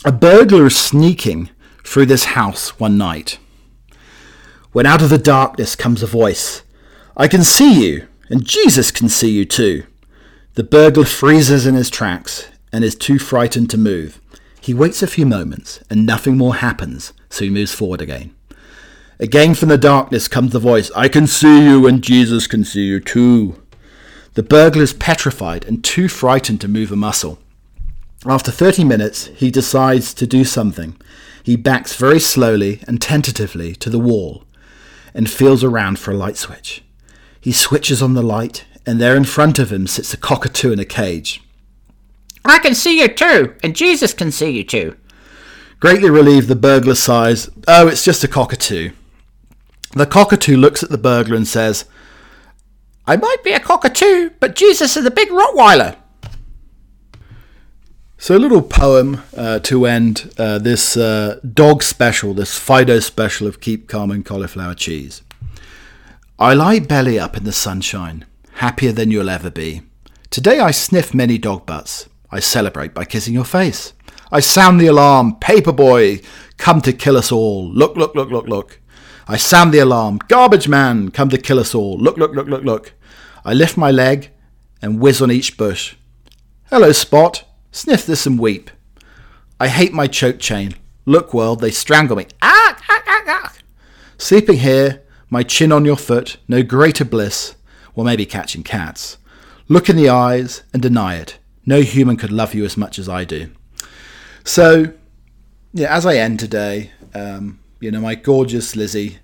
A 0.06 0.12
burglar 0.12 0.68
is 0.68 0.78
sneaking 0.78 1.50
through 1.84 2.06
this 2.06 2.26
house 2.26 2.80
one 2.80 2.98
night 2.98 3.40
when 4.72 4.86
out 4.86 5.02
of 5.02 5.10
the 5.10 5.18
darkness 5.18 5.76
comes 5.76 6.04
a 6.04 6.08
voice. 6.08 6.62
I 7.18 7.28
can 7.28 7.44
see 7.44 7.86
you, 7.86 8.08
and 8.30 8.46
Jesus 8.46 8.92
can 8.92 9.10
see 9.10 9.32
you 9.32 9.46
too. 9.46 9.84
The 10.60 10.66
burglar 10.66 11.06
freezes 11.06 11.66
in 11.66 11.76
his 11.76 11.90
tracks 11.90 12.50
and 12.74 12.84
is 12.84 12.94
too 12.94 13.18
frightened 13.18 13.70
to 13.70 13.78
move. 13.78 14.20
He 14.60 14.74
waits 14.74 15.02
a 15.02 15.08
few 15.08 15.26
moments 15.26 15.82
and 15.90 16.06
nothing 16.06 16.36
more 16.36 16.56
happens, 16.56 17.14
so 17.30 17.46
he 17.46 17.50
moves 17.50 17.74
forward 17.74 18.02
again. 18.02 18.36
Again 19.22 19.56
from 19.56 19.70
the 19.70 19.78
darkness 19.78 20.28
comes 20.28 20.52
the 20.52 20.60
voice, 20.60 20.92
I 20.98 21.08
can 21.08 21.28
see 21.28 21.64
you 21.64 21.88
and 21.88 22.02
Jesus 22.02 22.46
can 22.46 22.66
see 22.66 22.82
you 22.82 23.00
too. 23.00 23.64
The 24.34 24.44
burglar 24.44 24.84
is 24.84 24.92
petrified 24.92 25.64
and 25.64 25.82
too 25.82 26.10
frightened 26.10 26.60
to 26.60 26.68
move 26.68 26.92
a 26.92 26.98
muscle. 26.98 27.40
After 28.26 28.52
30 28.52 28.84
minutes, 28.84 29.28
he 29.28 29.50
decides 29.50 30.14
to 30.16 30.28
do 30.28 30.44
something. 30.44 30.98
He 31.42 31.56
backs 31.56 31.96
very 31.96 32.20
slowly 32.20 32.82
and 32.86 33.02
tentatively 33.02 33.76
to 33.76 33.90
the 33.90 33.98
wall 33.98 34.44
and 35.14 35.30
feels 35.30 35.64
around 35.64 36.00
for 36.00 36.12
a 36.12 36.18
light 36.18 36.36
switch. 36.36 36.84
He 37.40 37.54
switches 37.54 38.02
on 38.02 38.14
the 38.14 38.22
light, 38.22 38.66
and 38.90 39.00
there 39.00 39.16
in 39.16 39.24
front 39.24 39.60
of 39.60 39.72
him 39.72 39.86
sits 39.86 40.16
a 40.16 40.18
cockatoo 40.18 40.72
in 40.72 40.80
a 40.80 40.86
cage. 40.86 41.44
I 42.44 42.58
can 42.58 42.74
see 42.74 43.00
you 43.00 43.08
too, 43.08 43.56
and 43.62 43.76
Jesus 43.76 44.14
can 44.16 44.32
see 44.32 44.50
you 44.50 44.64
too. 44.64 44.98
Greatly 45.80 46.10
relieved, 46.10 46.48
the 46.48 46.56
burglar 46.56 46.96
sighs, 46.96 47.52
Oh, 47.68 47.88
it's 47.88 48.04
just 48.04 48.24
a 48.24 48.28
cockatoo. 48.28 48.90
The 49.92 50.08
cockatoo 50.08 50.58
looks 50.58 50.82
at 50.82 50.90
the 50.90 50.98
burglar 50.98 51.36
and 51.36 51.48
says, 51.48 51.86
I 53.06 53.16
might 53.16 53.44
be 53.44 53.52
a 53.52 53.60
cockatoo, 53.60 54.32
but 54.40 54.56
Jesus 54.56 54.98
is 54.98 55.06
a 55.06 55.12
big 55.12 55.30
Rottweiler. 55.30 55.96
So, 58.18 58.36
a 58.36 58.40
little 58.40 58.64
poem 58.64 59.22
uh, 59.38 59.60
to 59.60 59.86
end 59.86 60.34
uh, 60.40 60.58
this 60.58 60.98
uh, 60.98 61.40
dog 61.54 61.84
special, 61.84 62.34
this 62.34 62.58
Fido 62.58 63.00
special 63.00 63.46
of 63.46 63.62
Keep 63.62 63.88
Calm 63.88 64.10
and 64.10 64.26
Cauliflower 64.26 64.74
Cheese. 64.74 65.22
I 66.40 66.56
lie 66.56 66.80
belly 66.80 67.20
up 67.20 67.38
in 67.38 67.44
the 67.44 67.52
sunshine, 67.52 68.26
happier 68.60 68.92
than 68.92 69.10
you'll 69.10 69.30
ever 69.30 69.50
be. 69.50 69.82
Today 70.30 70.60
I 70.60 70.72
sniff 70.72 71.14
many 71.14 71.38
dog 71.38 71.66
butts. 71.66 72.10
I 72.30 72.42
celebrate 72.42 72.94
by 72.94 73.06
kissing 73.06 73.34
your 73.34 73.46
face. 73.46 73.94
I 74.34 74.42
sound 74.42 74.82
the 74.82 74.88
alarm, 74.88 75.38
Paperboy, 75.40 76.24
come 76.58 76.82
to 76.82 76.92
kill 76.92 77.16
us 77.16 77.32
all. 77.32 77.72
Look, 77.72 77.96
look, 77.96 78.16
look, 78.16 78.30
look, 78.30 78.48
look. 78.48 78.82
I 79.30 79.38
sound 79.38 79.74
the 79.74 79.80
alarm, 79.80 80.20
Garbage 80.28 80.68
Man, 80.68 81.10
come 81.10 81.30
to 81.30 81.38
kill 81.38 81.58
us 81.58 81.74
all. 81.74 81.98
Look, 81.98 82.18
look, 82.18 82.34
look, 82.34 82.48
look, 82.48 82.64
look. 82.64 82.94
I 83.46 83.54
lift 83.54 83.78
my 83.78 83.92
leg 83.92 84.30
and 84.82 85.00
whiz 85.00 85.22
on 85.22 85.32
each 85.32 85.58
bush. 85.58 85.96
Hello, 86.70 86.92
Spot. 86.92 87.42
Sniff 87.72 88.06
this 88.06 88.26
and 88.26 88.38
weep. 88.38 88.70
I 89.58 89.70
hate 89.70 89.94
my 89.94 90.08
choke 90.08 90.40
chain. 90.40 90.76
Look, 91.06 91.34
world, 91.34 91.62
they 91.62 91.72
strangle 91.72 92.18
me. 92.18 92.28
Ah, 92.42 92.78
ah, 92.90 93.04
ah, 93.08 93.24
ah. 93.28 93.54
Sleeping 94.18 94.58
here, 94.58 95.04
my 95.30 95.44
chin 95.44 95.72
on 95.72 95.86
your 95.86 95.96
foot, 95.96 96.38
no 96.50 96.62
greater 96.62 97.06
bliss. 97.06 97.56
Well, 98.00 98.06
maybe 98.06 98.26
catching 98.26 98.64
cats. 98.64 99.18
Look 99.68 99.90
in 99.90 99.98
the 99.98 100.08
eyes 100.08 100.64
and 100.72 100.82
deny 100.82 101.18
it. 101.18 101.38
No 101.66 101.82
human 101.82 102.16
could 102.16 102.32
love 102.32 102.54
you 102.54 102.64
as 102.64 102.78
much 102.78 102.98
as 102.98 103.10
I 103.10 103.26
do. 103.26 103.50
So, 104.46 104.94
yeah, 105.74 105.94
as 105.94 106.06
I 106.06 106.16
end 106.16 106.40
today, 106.40 106.92
um, 107.14 107.60
you 107.82 107.92
know, 107.92 108.00
my 108.00 108.16
gorgeous 108.16 108.74
Lizzie 108.78 109.18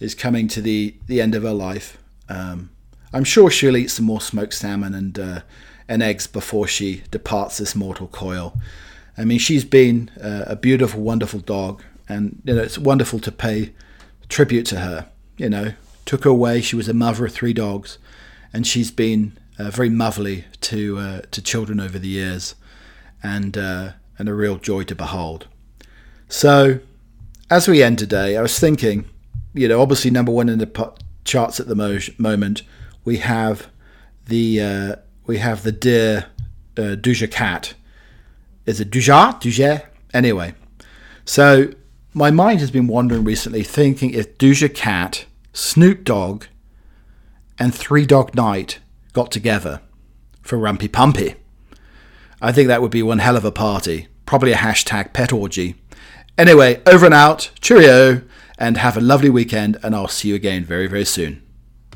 is 0.00 0.14
coming 0.14 0.48
to 0.48 0.62
the, 0.62 0.94
the 1.08 1.20
end 1.20 1.34
of 1.34 1.42
her 1.42 1.52
life. 1.52 1.98
Um, 2.30 2.70
I'm 3.12 3.24
sure 3.24 3.50
she'll 3.50 3.76
eat 3.76 3.90
some 3.90 4.06
more 4.06 4.22
smoked 4.22 4.54
salmon 4.54 4.94
and 4.94 5.18
uh, 5.18 5.40
and 5.86 6.02
eggs 6.02 6.26
before 6.26 6.66
she 6.66 7.02
departs 7.10 7.58
this 7.58 7.76
mortal 7.76 8.06
coil. 8.06 8.58
I 9.18 9.26
mean, 9.26 9.40
she's 9.40 9.66
been 9.66 10.10
uh, 10.18 10.44
a 10.46 10.56
beautiful, 10.56 11.02
wonderful 11.02 11.40
dog, 11.40 11.82
and 12.08 12.40
you 12.46 12.54
know 12.54 12.62
it's 12.62 12.78
wonderful 12.78 13.18
to 13.18 13.30
pay 13.30 13.74
tribute 14.30 14.64
to 14.68 14.80
her. 14.80 15.10
You 15.36 15.50
know, 15.50 15.74
took 16.06 16.24
her 16.24 16.30
away. 16.30 16.62
She 16.62 16.76
was 16.76 16.88
a 16.88 16.94
mother 16.94 17.26
of 17.26 17.34
three 17.34 17.52
dogs, 17.52 17.98
and 18.52 18.66
she's 18.66 18.90
been 18.90 19.38
uh, 19.58 19.70
very 19.70 19.90
motherly 19.90 20.44
to 20.62 20.98
uh, 20.98 21.20
to 21.30 21.42
children 21.42 21.80
over 21.80 21.98
the 21.98 22.08
years, 22.08 22.54
and 23.22 23.56
uh, 23.56 23.92
and 24.18 24.28
a 24.28 24.34
real 24.34 24.56
joy 24.56 24.84
to 24.84 24.94
behold. 24.94 25.48
So, 26.28 26.80
as 27.50 27.68
we 27.68 27.82
end 27.82 27.98
today, 27.98 28.36
I 28.36 28.42
was 28.42 28.58
thinking, 28.58 29.04
you 29.54 29.68
know, 29.68 29.80
obviously 29.80 30.10
number 30.10 30.32
one 30.32 30.48
in 30.48 30.58
the 30.58 30.92
charts 31.24 31.60
at 31.60 31.68
the 31.68 31.74
mo- 31.74 31.98
moment, 32.18 32.62
we 33.04 33.18
have 33.18 33.68
the 34.26 34.60
uh, 34.60 34.96
we 35.26 35.38
have 35.38 35.62
the 35.62 35.72
dear 35.72 36.26
uh, 36.76 36.96
Doja 36.96 37.30
Cat. 37.30 37.74
Is 38.66 38.80
it 38.80 38.90
Duja? 38.90 39.40
Duja? 39.40 39.86
Anyway, 40.14 40.54
so 41.24 41.72
my 42.14 42.30
mind 42.30 42.60
has 42.60 42.70
been 42.70 42.86
wandering 42.86 43.24
recently, 43.24 43.62
thinking 43.62 44.10
if 44.10 44.38
Doja 44.38 44.72
Cat, 44.72 45.24
Snoop 45.52 46.04
Dogg, 46.04 46.44
and 47.62 47.72
Three 47.72 48.06
Dog 48.06 48.34
Night 48.34 48.80
got 49.12 49.30
together 49.30 49.82
for 50.40 50.58
Rumpy 50.58 50.88
Pumpy. 50.88 51.36
I 52.40 52.50
think 52.50 52.66
that 52.66 52.82
would 52.82 52.90
be 52.90 53.04
one 53.04 53.20
hell 53.20 53.36
of 53.36 53.44
a 53.44 53.52
party. 53.52 54.08
Probably 54.26 54.50
a 54.50 54.56
hashtag 54.56 55.12
pet 55.12 55.32
orgy. 55.32 55.76
Anyway, 56.36 56.82
over 56.86 57.06
and 57.06 57.14
out. 57.14 57.52
Cheerio, 57.60 58.22
and 58.58 58.78
have 58.78 58.96
a 58.96 59.00
lovely 59.00 59.30
weekend, 59.30 59.78
and 59.84 59.94
I'll 59.94 60.08
see 60.08 60.30
you 60.30 60.34
again 60.34 60.64
very, 60.64 60.88
very 60.88 61.04
soon. 61.04 61.40